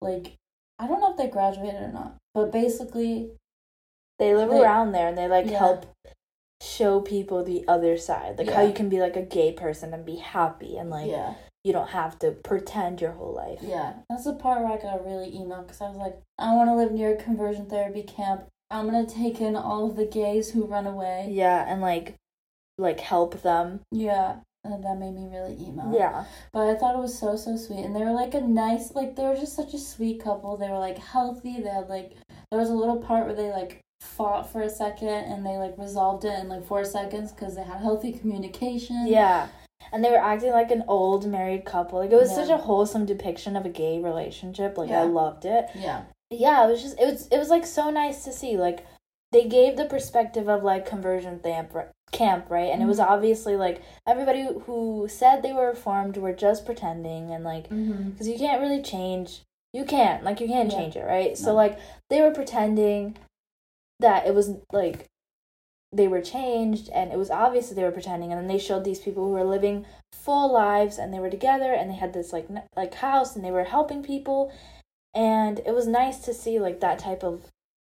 like 0.00 0.34
I 0.78 0.86
don't 0.86 1.00
know 1.00 1.10
if 1.10 1.16
they 1.16 1.28
graduated 1.28 1.82
or 1.82 1.92
not. 1.92 2.16
But 2.34 2.52
basically 2.52 3.32
they 4.18 4.34
live 4.34 4.50
They- 4.50 4.60
around 4.60 4.92
there, 4.92 5.08
and 5.08 5.16
they 5.18 5.28
like 5.28 5.46
Yeah. 5.46 5.58
help 5.58 5.86
show 6.60 7.00
people 7.00 7.44
the 7.44 7.64
other 7.68 7.96
side, 7.96 8.36
like 8.38 8.48
how 8.50 8.62
you 8.62 8.72
can 8.72 8.88
be 8.88 9.00
like 9.00 9.16
a 9.16 9.22
gay 9.22 9.52
person 9.52 9.94
and 9.94 10.04
be 10.04 10.16
happy, 10.16 10.76
and 10.76 10.90
like 10.90 11.08
yeah. 11.10 11.34
You 11.64 11.72
don't 11.72 11.90
have 11.90 12.18
to 12.20 12.30
pretend 12.32 13.00
your 13.00 13.12
whole 13.12 13.34
life. 13.34 13.58
Yeah. 13.62 13.94
That's 14.08 14.24
the 14.24 14.32
part 14.34 14.62
where 14.62 14.72
I 14.72 14.80
got 14.80 15.04
really 15.04 15.34
emo 15.34 15.62
because 15.62 15.80
I 15.80 15.88
was 15.88 15.96
like, 15.96 16.16
I 16.38 16.54
want 16.54 16.68
to 16.70 16.74
live 16.74 16.92
near 16.92 17.14
a 17.14 17.22
conversion 17.22 17.66
therapy 17.66 18.02
camp. 18.02 18.44
I'm 18.70 18.88
going 18.90 19.04
to 19.06 19.12
take 19.12 19.40
in 19.40 19.56
all 19.56 19.90
of 19.90 19.96
the 19.96 20.04
gays 20.06 20.50
who 20.50 20.64
run 20.66 20.86
away. 20.86 21.28
Yeah, 21.30 21.64
and 21.66 21.80
like 21.80 22.14
like 22.78 23.00
help 23.00 23.42
them. 23.42 23.80
Yeah. 23.90 24.36
And 24.64 24.84
that 24.84 24.98
made 24.98 25.14
me 25.14 25.28
really 25.32 25.54
emo. 25.54 25.96
Yeah, 25.96 26.24
But 26.52 26.68
I 26.68 26.74
thought 26.74 26.94
it 26.94 27.00
was 27.00 27.18
so 27.18 27.36
so 27.36 27.56
sweet, 27.56 27.84
and 27.84 27.94
they 27.96 28.00
were 28.02 28.12
like 28.12 28.34
a 28.34 28.40
nice, 28.40 28.92
like 28.94 29.16
they 29.16 29.22
were 29.22 29.36
just 29.36 29.54
such 29.56 29.72
a 29.72 29.78
sweet 29.78 30.22
couple. 30.22 30.56
They 30.56 30.68
were 30.68 30.78
like 30.78 30.98
healthy. 30.98 31.60
They 31.62 31.70
had 31.70 31.88
like 31.88 32.16
there 32.50 32.60
was 32.60 32.68
a 32.68 32.74
little 32.74 32.98
part 32.98 33.26
where 33.26 33.34
they 33.34 33.50
like 33.50 33.80
fought 34.00 34.50
for 34.52 34.60
a 34.62 34.68
second, 34.68 35.08
and 35.08 35.46
they 35.46 35.56
like 35.56 35.78
resolved 35.78 36.24
it 36.24 36.38
in 36.38 36.48
like 36.48 36.66
four 36.66 36.84
seconds 36.84 37.32
because 37.32 37.54
they 37.56 37.62
had 37.62 37.80
healthy 37.80 38.12
communication. 38.12 39.06
yeah. 39.06 39.48
And 39.92 40.04
they 40.04 40.10
were 40.10 40.16
acting 40.18 40.52
like 40.52 40.70
an 40.70 40.84
old 40.88 41.26
married 41.26 41.64
couple. 41.64 41.98
Like 41.98 42.10
it 42.12 42.16
was 42.16 42.30
Yeah. 42.30 42.36
such 42.36 42.50
a 42.50 42.56
wholesome 42.58 43.06
depiction 43.06 43.56
of 43.56 43.64
a 43.64 43.68
gay 43.70 43.98
relationship. 43.98 44.76
Like 44.76 44.90
Yeah. 44.90 45.02
I 45.02 45.04
loved 45.04 45.44
it. 45.44 45.66
Yeah. 45.74 46.02
Yeah, 46.30 46.66
it 46.66 46.70
was 46.70 46.82
just 46.82 47.00
it 47.00 47.06
was 47.06 47.26
it 47.28 47.38
was 47.38 47.48
like 47.50 47.66
so 47.66 47.90
nice 47.90 48.24
to 48.24 48.32
see. 48.32 48.56
Like 48.56 48.84
they 49.32 49.44
gave 49.44 49.76
the 49.76 49.84
perspective 49.84 50.48
of 50.48 50.62
like 50.62 50.86
conversion 50.86 51.40
camp 51.40 51.72
camp, 52.12 52.50
right? 52.50 52.70
And 52.72 52.82
it 52.82 52.86
was 52.86 52.98
Mhm. 52.98 53.08
obviously 53.10 53.56
like 53.56 53.82
everybody 54.06 54.42
who 54.66 55.06
said 55.08 55.42
they 55.42 55.52
were 55.52 55.68
reformed 55.68 56.16
were 56.16 56.32
just 56.32 56.64
pretending 56.66 57.30
and 57.30 57.44
like 57.44 57.68
Mm-hmm. 57.68 58.10
because 58.10 58.28
you 58.28 58.38
can't 58.38 58.60
really 58.60 58.82
change 58.82 59.42
you 59.74 59.84
can't 59.84 60.24
like 60.24 60.40
you 60.40 60.48
can't 60.48 60.72
Yeah. 60.72 60.78
change 60.78 60.96
it 60.96 61.04
right 61.04 61.36
so 61.36 61.52
like 61.54 61.78
they 62.08 62.22
were 62.22 62.30
pretending 62.30 63.18
that 64.00 64.26
it 64.26 64.34
was 64.34 64.52
like 64.72 65.04
they 65.92 66.06
were 66.08 66.20
changed 66.20 66.88
and 66.90 67.10
it 67.12 67.18
was 67.18 67.30
obvious 67.30 67.68
that 67.68 67.74
they 67.74 67.82
were 67.82 67.90
pretending 67.90 68.30
and 68.32 68.40
then 68.40 68.48
they 68.48 68.58
showed 68.58 68.84
these 68.84 69.00
people 69.00 69.24
who 69.24 69.32
were 69.32 69.44
living 69.44 69.86
full 70.12 70.52
lives 70.52 70.98
and 70.98 71.12
they 71.14 71.18
were 71.18 71.30
together 71.30 71.72
and 71.72 71.88
they 71.90 71.94
had 71.94 72.12
this 72.12 72.32
like 72.32 72.46
like 72.76 72.94
house 72.94 73.34
and 73.34 73.44
they 73.44 73.50
were 73.50 73.64
helping 73.64 74.02
people 74.02 74.52
and 75.14 75.60
it 75.60 75.74
was 75.74 75.86
nice 75.86 76.18
to 76.18 76.34
see 76.34 76.58
like 76.58 76.80
that 76.80 76.98
type 76.98 77.22
of 77.24 77.46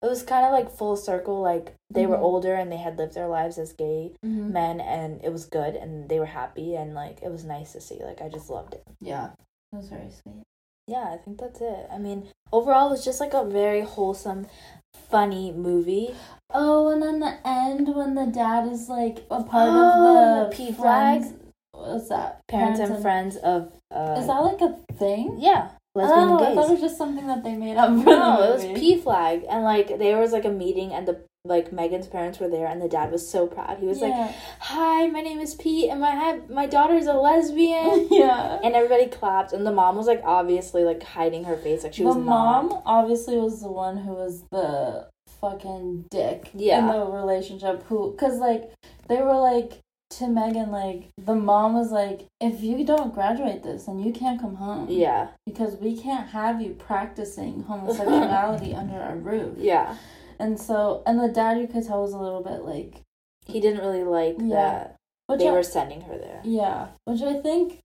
it 0.02 0.06
was 0.08 0.22
kind 0.22 0.46
of 0.46 0.52
like 0.52 0.70
full 0.70 0.96
circle 0.96 1.40
like 1.42 1.74
they 1.90 2.06
were 2.06 2.16
Mhm. 2.16 2.22
older 2.22 2.54
and 2.54 2.70
they 2.72 2.76
had 2.78 2.96
lived 2.96 3.14
their 3.14 3.26
lives 3.28 3.58
as 3.58 3.72
gay 3.72 4.12
Mm-hmm. 4.24 4.52
men 4.52 4.80
and 4.80 5.22
it 5.24 5.32
was 5.32 5.44
good 5.46 5.74
and 5.74 6.08
they 6.08 6.18
were 6.20 6.26
happy 6.26 6.74
and 6.76 6.94
like 6.94 7.20
it 7.22 7.30
was 7.30 7.44
nice 7.44 7.72
to 7.72 7.80
see 7.80 7.98
like 8.02 8.22
i 8.22 8.28
just 8.28 8.48
loved 8.50 8.74
it 8.74 8.84
Yeah. 9.00 9.30
It 9.72 9.76
was 9.76 9.88
very 9.88 10.10
sweet. 10.10 10.42
yeah, 10.88 11.12
I 11.14 11.18
think 11.18 11.38
that's 11.38 11.60
it. 11.60 11.86
I 11.92 11.98
mean, 11.98 12.28
overall, 12.52 12.88
it 12.88 12.90
was 12.90 13.04
just 13.04 13.20
like 13.20 13.34
a 13.34 13.44
very 13.44 13.82
wholesome, 13.82 14.48
funny 14.94 15.52
movie. 15.52 16.14
Oh, 16.52 16.90
and 16.90 17.02
then 17.02 17.20
the 17.20 17.36
end 17.46 17.94
when 17.94 18.14
the 18.14 18.26
dad 18.26 18.66
is 18.68 18.88
like 18.88 19.18
a 19.30 19.42
part 19.42 19.68
Oh, 19.70 20.48
of 20.48 20.50
the 20.50 20.56
the 20.56 20.72
PFLAG? 20.72 21.36
What's 21.72 22.08
that? 22.08 22.46
Parents, 22.48 22.80
and 22.80 23.00
friends 23.00 23.36
of. 23.36 23.72
Uh, 23.90 24.16
Is 24.18 24.26
that 24.26 24.40
like 24.40 24.60
a 24.60 24.76
thing? 24.94 25.36
Yeah, 25.40 25.70
lesbian 25.94 26.28
oh, 26.28 26.44
I 26.44 26.54
thought 26.54 26.68
it 26.68 26.72
was 26.72 26.80
just 26.80 26.98
something 26.98 27.26
that 27.26 27.42
they 27.42 27.54
made 27.54 27.76
up. 27.76 27.88
For 27.88 28.04
No, 28.04 28.56
the 28.58 28.68
it 28.68 28.72
was. 28.72 28.80
PFLAG, 28.80 29.46
and 29.48 29.64
like 29.64 29.98
there 29.98 30.18
was 30.18 30.32
like 30.32 30.44
a 30.44 30.50
meeting, 30.50 30.92
and 30.92 31.06
the 31.08 31.20
like 31.44 31.72
Megan's 31.72 32.06
parents 32.06 32.38
were 32.38 32.48
there, 32.48 32.66
and 32.66 32.82
the 32.82 32.88
dad 32.88 33.10
was 33.10 33.26
so 33.26 33.46
proud. 33.46 33.78
He 33.78 33.86
was 33.86 34.00
like, 34.00 34.12
"Hi, 34.60 35.06
my 35.06 35.22
name 35.22 35.38
is 35.38 35.54
Pete, 35.54 35.90
and 35.90 36.00
my 36.00 36.40
my 36.50 36.66
daughter's 36.66 37.06
a 37.06 37.14
lesbian." 37.14 38.08
yeah. 38.10 38.58
And 38.62 38.74
everybody 38.74 39.06
clapped, 39.06 39.52
and 39.52 39.66
the 39.66 39.72
mom 39.72 39.96
was 39.96 40.06
like 40.06 40.20
obviously 40.22 40.84
like 40.84 41.02
hiding 41.02 41.44
her 41.44 41.56
face, 41.56 41.82
like 41.82 41.94
she 41.94 42.02
the 42.02 42.08
was 42.08 42.16
mom 42.18 42.68
not. 42.68 42.82
obviously 42.84 43.36
was 43.36 43.62
the 43.62 43.72
one 43.72 43.96
who 43.96 44.12
was 44.12 44.42
the 44.50 45.08
fucking 45.40 46.04
dick 46.10 46.50
yeah. 46.54 46.80
in 46.80 46.86
the 46.88 47.06
relationship. 47.06 47.84
Who, 47.84 48.14
cause 48.16 48.38
like 48.38 48.70
they 49.08 49.22
were 49.22 49.40
like 49.40 49.80
to 50.10 50.28
Megan, 50.28 50.70
like 50.70 51.08
the 51.16 51.34
mom 51.34 51.72
was 51.72 51.90
like, 51.90 52.26
if 52.38 52.62
you 52.62 52.84
don't 52.84 53.14
graduate 53.14 53.62
this, 53.62 53.84
then 53.84 53.98
you 53.98 54.12
can't 54.12 54.38
come 54.38 54.56
home. 54.56 54.88
Yeah, 54.90 55.28
because 55.46 55.76
we 55.76 55.96
can't 55.96 56.28
have 56.28 56.60
you 56.60 56.74
practicing 56.74 57.62
homosexuality 57.62 58.74
under 58.74 58.96
our 58.96 59.16
roof. 59.16 59.56
yeah. 59.56 59.96
And 60.40 60.58
so, 60.58 61.02
and 61.06 61.20
the 61.20 61.28
dad, 61.28 61.58
you 61.60 61.66
could 61.68 61.86
tell 61.86 62.00
was 62.02 62.12
a 62.14 62.18
little 62.18 62.42
bit 62.42 62.62
like, 62.62 63.02
He 63.46 63.60
didn't 63.60 63.80
really 63.80 64.04
like 64.04 64.36
Yeah. 64.38 64.54
that 64.56 64.96
which 65.26 65.38
they 65.40 65.48
I, 65.48 65.52
were 65.52 65.62
sending 65.62 66.00
her 66.02 66.16
there. 66.18 66.40
yeah, 66.44 66.88
which 67.04 67.22
I 67.22 67.34
think, 67.40 67.78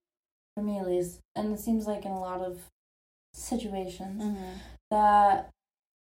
for 0.55 0.63
me 0.63 0.79
at 0.79 0.87
least, 0.87 1.19
and 1.35 1.53
it 1.53 1.59
seems 1.59 1.85
like 1.85 2.05
in 2.05 2.11
a 2.11 2.19
lot 2.19 2.41
of 2.41 2.59
situations 3.33 4.23
Mm-hmm. 4.23 4.53
that 4.91 5.49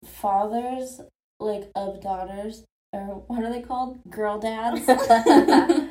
fathers 0.06 1.02
like 1.40 1.72
of 1.76 2.00
daughters 2.02 2.64
or 2.94 3.24
what 3.28 3.44
are 3.44 3.52
they 3.52 3.62
called 3.62 3.98
girl 4.10 4.38
dads 4.40 4.82
i 4.88 5.90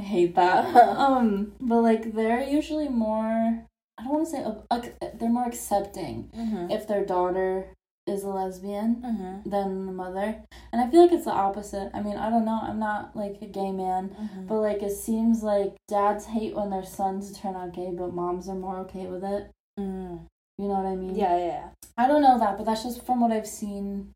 hate 0.00 0.34
that 0.34 0.74
um 0.74 1.52
but 1.60 1.80
like 1.82 2.14
they're 2.14 2.42
usually 2.42 2.88
more 2.88 3.64
i 3.98 4.02
don't 4.02 4.12
want 4.12 4.24
to 4.24 4.30
say 4.30 4.42
uh, 4.42 4.54
ac- 4.72 4.92
they're 5.18 5.28
more 5.28 5.46
accepting 5.46 6.30
Mm-hmm. 6.36 6.70
if 6.70 6.88
their 6.88 7.04
daughter 7.04 7.66
is 8.08 8.22
a 8.24 8.28
lesbian 8.28 8.96
Mm-hmm. 9.04 9.48
than 9.50 9.86
the 9.86 9.92
mother 9.92 10.36
and 10.72 10.80
i 10.80 10.88
feel 10.90 11.02
like 11.02 11.12
it's 11.12 11.24
the 11.26 11.30
opposite 11.30 11.90
i 11.94 12.00
mean 12.00 12.16
i 12.16 12.28
don't 12.30 12.44
know 12.44 12.58
i'm 12.62 12.78
not 12.78 13.14
like 13.14 13.36
a 13.42 13.46
gay 13.46 13.70
man 13.72 14.08
Mm-hmm. 14.10 14.46
but 14.46 14.60
like 14.60 14.82
it 14.82 14.92
seems 14.92 15.42
like 15.42 15.74
dads 15.88 16.26
hate 16.26 16.54
when 16.56 16.70
their 16.70 16.84
sons 16.84 17.38
turn 17.38 17.54
out 17.56 17.74
gay 17.74 17.90
but 17.96 18.12
moms 18.14 18.48
are 18.48 18.54
more 18.54 18.78
okay 18.86 19.06
with 19.06 19.24
it 19.24 19.50
Mm. 19.78 20.26
you 20.58 20.66
know 20.68 20.74
what 20.80 20.86
i 20.86 20.96
mean 20.96 21.14
Yeah, 21.14 21.36
yeah, 21.38 21.68
I 21.96 22.08
don't 22.08 22.22
know 22.22 22.36
that, 22.38 22.56
but 22.58 22.64
that's 22.66 22.82
just 22.82 23.04
from 23.06 23.20
what 23.20 23.30
I've 23.30 23.46
seen 23.46 24.10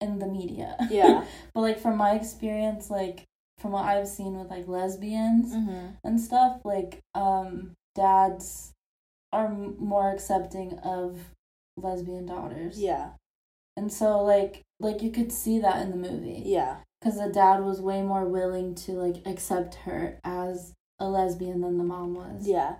in 0.00 0.18
the 0.20 0.26
media. 0.28 0.76
yeah. 0.90 1.24
but 1.54 1.60
like 1.62 1.78
from 1.80 1.96
my 1.96 2.12
experience, 2.14 2.88
like 2.88 3.24
from 3.58 3.72
what 3.72 3.84
I've 3.84 4.06
seen 4.06 4.38
with 4.38 4.48
like 4.48 4.68
lesbians 4.68 5.52
mm-hmm. 5.54 5.86
and 6.04 6.20
stuff, 6.20 6.60
like 6.64 7.00
um 7.16 7.72
dads 7.96 8.70
are 9.32 9.46
m- 9.46 9.74
more 9.80 10.10
accepting 10.12 10.78
of 10.84 11.18
lesbian 11.76 12.26
daughters. 12.26 12.78
Yeah, 12.80 13.10
And 13.78 13.92
so 13.92 14.22
like 14.34 14.62
like 14.80 15.02
you 15.02 15.10
could 15.10 15.32
see 15.32 15.58
that 15.60 15.80
in 15.82 15.90
the 15.90 15.96
movie 16.08 16.42
yeah, 16.44 16.76
cuz 17.02 17.16
the 17.18 17.28
dad 17.28 17.64
was 17.64 17.80
way 17.80 18.02
more 18.02 18.24
willing 18.38 18.74
to 18.84 18.92
like 18.92 19.18
accept 19.26 19.72
her 19.86 20.18
as 20.24 20.72
a 21.00 21.08
lesbian 21.08 21.60
than 21.62 21.78
the 21.78 21.84
mom 21.94 22.14
was. 22.14 22.46
yeah. 22.46 22.76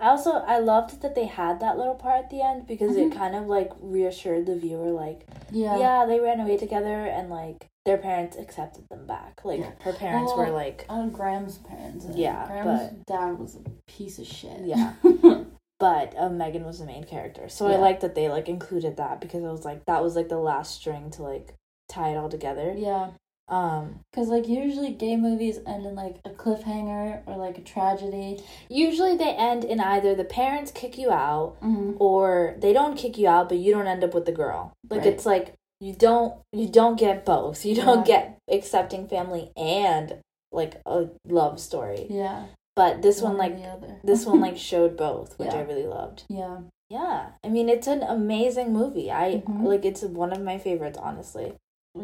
I 0.00 0.10
also 0.10 0.30
I 0.54 0.58
loved 0.60 1.00
that 1.02 1.16
they 1.16 1.26
had 1.26 1.58
that 1.58 1.76
little 1.76 1.96
part 1.96 2.18
at 2.24 2.30
the 2.30 2.40
end 2.40 2.68
because 2.68 2.94
it 2.96 3.10
Mhm. 3.10 3.16
kind 3.22 3.34
of 3.34 3.46
like 3.48 3.72
reassured 3.80 4.46
the 4.46 4.54
viewer 4.56 4.90
like 4.92 5.26
Yeah. 5.50 5.76
yeah. 5.76 6.06
they 6.06 6.20
ran 6.20 6.38
away 6.40 6.56
together 6.56 6.98
and 7.16 7.30
like 7.30 7.66
their 7.84 7.98
parents 7.98 8.36
accepted 8.36 8.84
them 8.90 9.06
back 9.06 9.40
like 9.44 9.58
Yeah. 9.60 9.72
her 9.86 9.92
parents 9.92 10.32
Well, 10.36 10.46
were 10.46 10.52
like 10.52 10.86
Uh, 10.88 11.06
Graham's 11.18 11.58
parents. 11.58 12.06
Yeah, 12.14 12.46
Graham's 12.46 12.92
dad 13.06 13.38
was 13.40 13.56
a 13.56 13.62
piece 13.90 14.18
of 14.20 14.26
shit. 14.26 14.60
Yeah. 14.74 14.92
but 15.80 16.14
uh, 16.18 16.28
Megan 16.28 16.64
was 16.64 16.78
the 16.80 16.86
main 16.86 17.04
character 17.04 17.48
so 17.48 17.66
I 17.66 17.72
Yeah. 17.72 17.78
like 17.78 18.00
that 18.00 18.14
they 18.14 18.28
like 18.28 18.48
included 18.48 18.96
that 18.96 19.20
because 19.20 19.42
it 19.42 19.48
was 19.48 19.64
like 19.64 19.84
that 19.86 20.02
was 20.02 20.16
like 20.16 20.28
the 20.28 20.38
last 20.38 20.74
string 20.74 21.10
to 21.12 21.22
like 21.22 21.54
tie 21.88 22.10
it 22.10 22.16
all 22.16 22.28
together 22.28 22.74
yeah. 22.76 23.10
um 23.48 24.00
Because, 24.10 24.28
like, 24.28 24.46
usually 24.46 24.92
gay 24.92 25.16
movies 25.16 25.58
end 25.66 25.86
in, 25.86 25.94
like, 25.94 26.16
a 26.26 26.30
cliffhanger 26.30 27.22
or, 27.26 27.36
like, 27.38 27.56
a 27.56 27.62
tragedy. 27.62 28.42
usually 28.68 29.16
they 29.16 29.30
end 29.32 29.64
in 29.64 29.80
either 29.80 30.14
the 30.14 30.24
parents 30.24 30.70
kick 30.70 30.98
you 30.98 31.10
out 31.10 31.56
Mm-hmm. 31.62 31.92
or 31.98 32.56
they 32.58 32.72
don't 32.74 32.96
kick 32.98 33.16
you 33.16 33.26
out 33.28 33.48
but 33.48 33.58
you 33.58 33.72
don't 33.72 33.86
end 33.86 34.04
up 34.04 34.12
with 34.14 34.26
the 34.26 34.32
girl 34.32 34.72
like 34.90 35.00
Right. 35.00 35.06
it's 35.12 35.24
like 35.24 35.54
you 35.80 35.94
don't 35.94 36.34
you 36.52 36.68
don't 36.68 36.96
get 36.98 37.24
both 37.24 37.64
you 37.64 37.74
don't 37.74 38.06
Yeah. 38.06 38.14
get 38.14 38.38
accepting 38.50 39.08
family 39.08 39.50
and 39.56 40.18
like 40.52 40.80
a 40.84 41.06
love 41.26 41.58
story 41.60 42.06
Yeah. 42.10 42.46
But 42.80 43.02
this 43.06 43.20
one 43.26 43.34
or 43.34 43.38
like 43.44 43.56
this 44.10 44.24
one 44.30 44.40
like 44.46 44.56
showed 44.70 44.96
both 44.96 45.38
which 45.38 45.52
Yeah. 45.52 45.60
i 45.60 45.62
really 45.70 45.86
loved 45.86 46.24
yeah. 46.40 46.58
yeah 46.96 47.30
i 47.46 47.48
mean 47.54 47.68
it's 47.74 47.88
an 47.94 48.02
amazing 48.16 48.72
movie 48.80 49.08
i 49.24 49.26
Mhm. 49.46 49.64
like 49.72 49.84
it's 49.90 50.02
one 50.24 50.32
of 50.36 50.40
my 50.50 50.58
favorites 50.66 50.98
honestly 51.08 51.48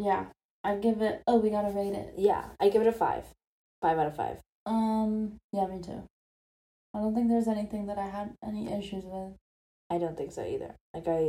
Yeah. 0.08 0.24
I 0.66 0.76
give 0.86 1.02
it. 1.08 1.16
Oh, 1.30 1.36
we 1.44 1.50
gotta 1.56 1.72
rate 1.80 1.92
it. 2.02 2.14
yeah 2.28 2.44
i 2.58 2.70
give 2.72 2.80
it 2.84 2.88
a 2.94 2.98
five 3.04 3.24
five 3.82 3.98
out 3.98 4.06
of 4.12 4.16
five 4.16 4.38
Um, 4.66 5.36
yeah, 5.52 5.66
me 5.72 5.78
too. 5.88 6.00
I 6.94 7.00
don't 7.00 7.14
think 7.14 7.28
there's 7.28 7.48
anything 7.56 7.84
that 7.88 7.98
I 7.98 8.08
had 8.16 8.28
any 8.50 8.62
issues 8.78 9.04
with. 9.14 9.32
i 9.94 9.98
don't 10.02 10.16
think 10.20 10.32
so 10.32 10.42
either 10.54 10.70
like 10.94 11.08
i 11.18 11.20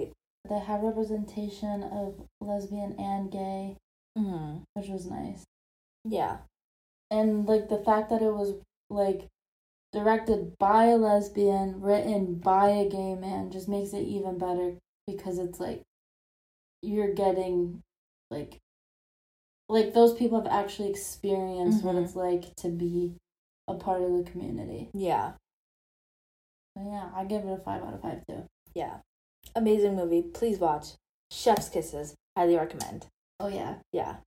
They 0.49 0.59
had 0.69 0.83
representation 0.89 1.83
of 2.01 2.07
lesbian 2.49 2.91
and 3.11 3.23
gay, 3.39 3.63
mm, 4.17 4.61
which 4.75 4.89
was 4.95 5.05
nice. 5.19 5.41
yeah 6.17 6.35
And, 7.11 7.29
like, 7.51 7.65
the 7.73 7.81
fact 7.87 8.09
that 8.11 8.21
it 8.27 8.33
was, 8.41 8.49
like, 8.89 9.21
directed 9.95 10.57
by 10.59 10.85
a 10.87 10.97
lesbian, 10.97 11.79
written 11.81 12.35
by 12.35 12.67
a 12.69 12.89
gay 12.89 13.15
man, 13.15 13.49
just 13.49 13.69
makes 13.69 13.93
it 13.93 14.01
even 14.03 14.37
better 14.37 14.73
because 15.07 15.39
it's 15.39 15.59
like 15.59 15.81
you're 16.83 17.13
getting 17.13 17.81
like 18.29 18.59
like 19.69 19.93
those 19.93 20.13
people 20.13 20.39
have 20.39 20.51
actually 20.51 20.89
experienced 20.89 21.83
what 21.83 21.95
Mhm. 21.95 22.03
it's 22.03 22.15
like 22.15 22.53
to 22.57 22.69
be 22.69 23.15
a 23.67 23.73
part 23.73 24.01
of 24.03 24.11
the 24.17 24.29
community. 24.29 24.89
yeah 24.93 25.33
So 26.77 26.83
yeah, 26.91 27.09
I 27.15 27.23
give 27.23 27.45
it 27.45 27.51
a 27.53 27.57
five 27.57 27.81
out 27.81 27.93
of 27.93 28.01
five 28.01 28.21
too. 28.27 28.43
yeah 28.75 28.97
amazing 29.55 29.95
movie 29.95 30.21
please 30.21 30.59
watch 30.59 30.87
chef's 31.31 31.69
kisses 31.69 32.13
highly 32.37 32.57
recommend 32.57 33.07
Oh 33.39 33.47
yeah. 33.47 33.75
yeah 33.93 34.17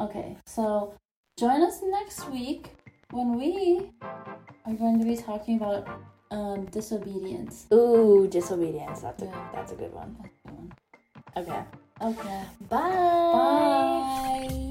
Okay, 0.00 0.36
so 0.46 0.94
join 1.38 1.62
us 1.62 1.80
next 1.82 2.28
week 2.30 2.72
when 3.12 3.36
we 3.36 3.90
are 4.66 4.74
going 4.74 4.98
to 4.98 5.04
be 5.04 5.16
talking 5.16 5.56
about 5.56 5.86
um 6.30 6.64
disobedience. 6.66 7.66
Ooh, 7.72 8.26
disobedience. 8.28 9.00
That's 9.00 9.22
a 9.22 9.26
Yeah. 9.26 9.48
that's 9.54 9.72
a 9.72 9.76
good 9.76 9.92
one. 9.92 10.16
That's 10.20 10.38
the 10.44 10.52
one. 10.52 10.72
Okay. 11.36 11.62
Okay. 12.00 12.42
Bye. 12.68 12.78
Bye. 13.32 14.68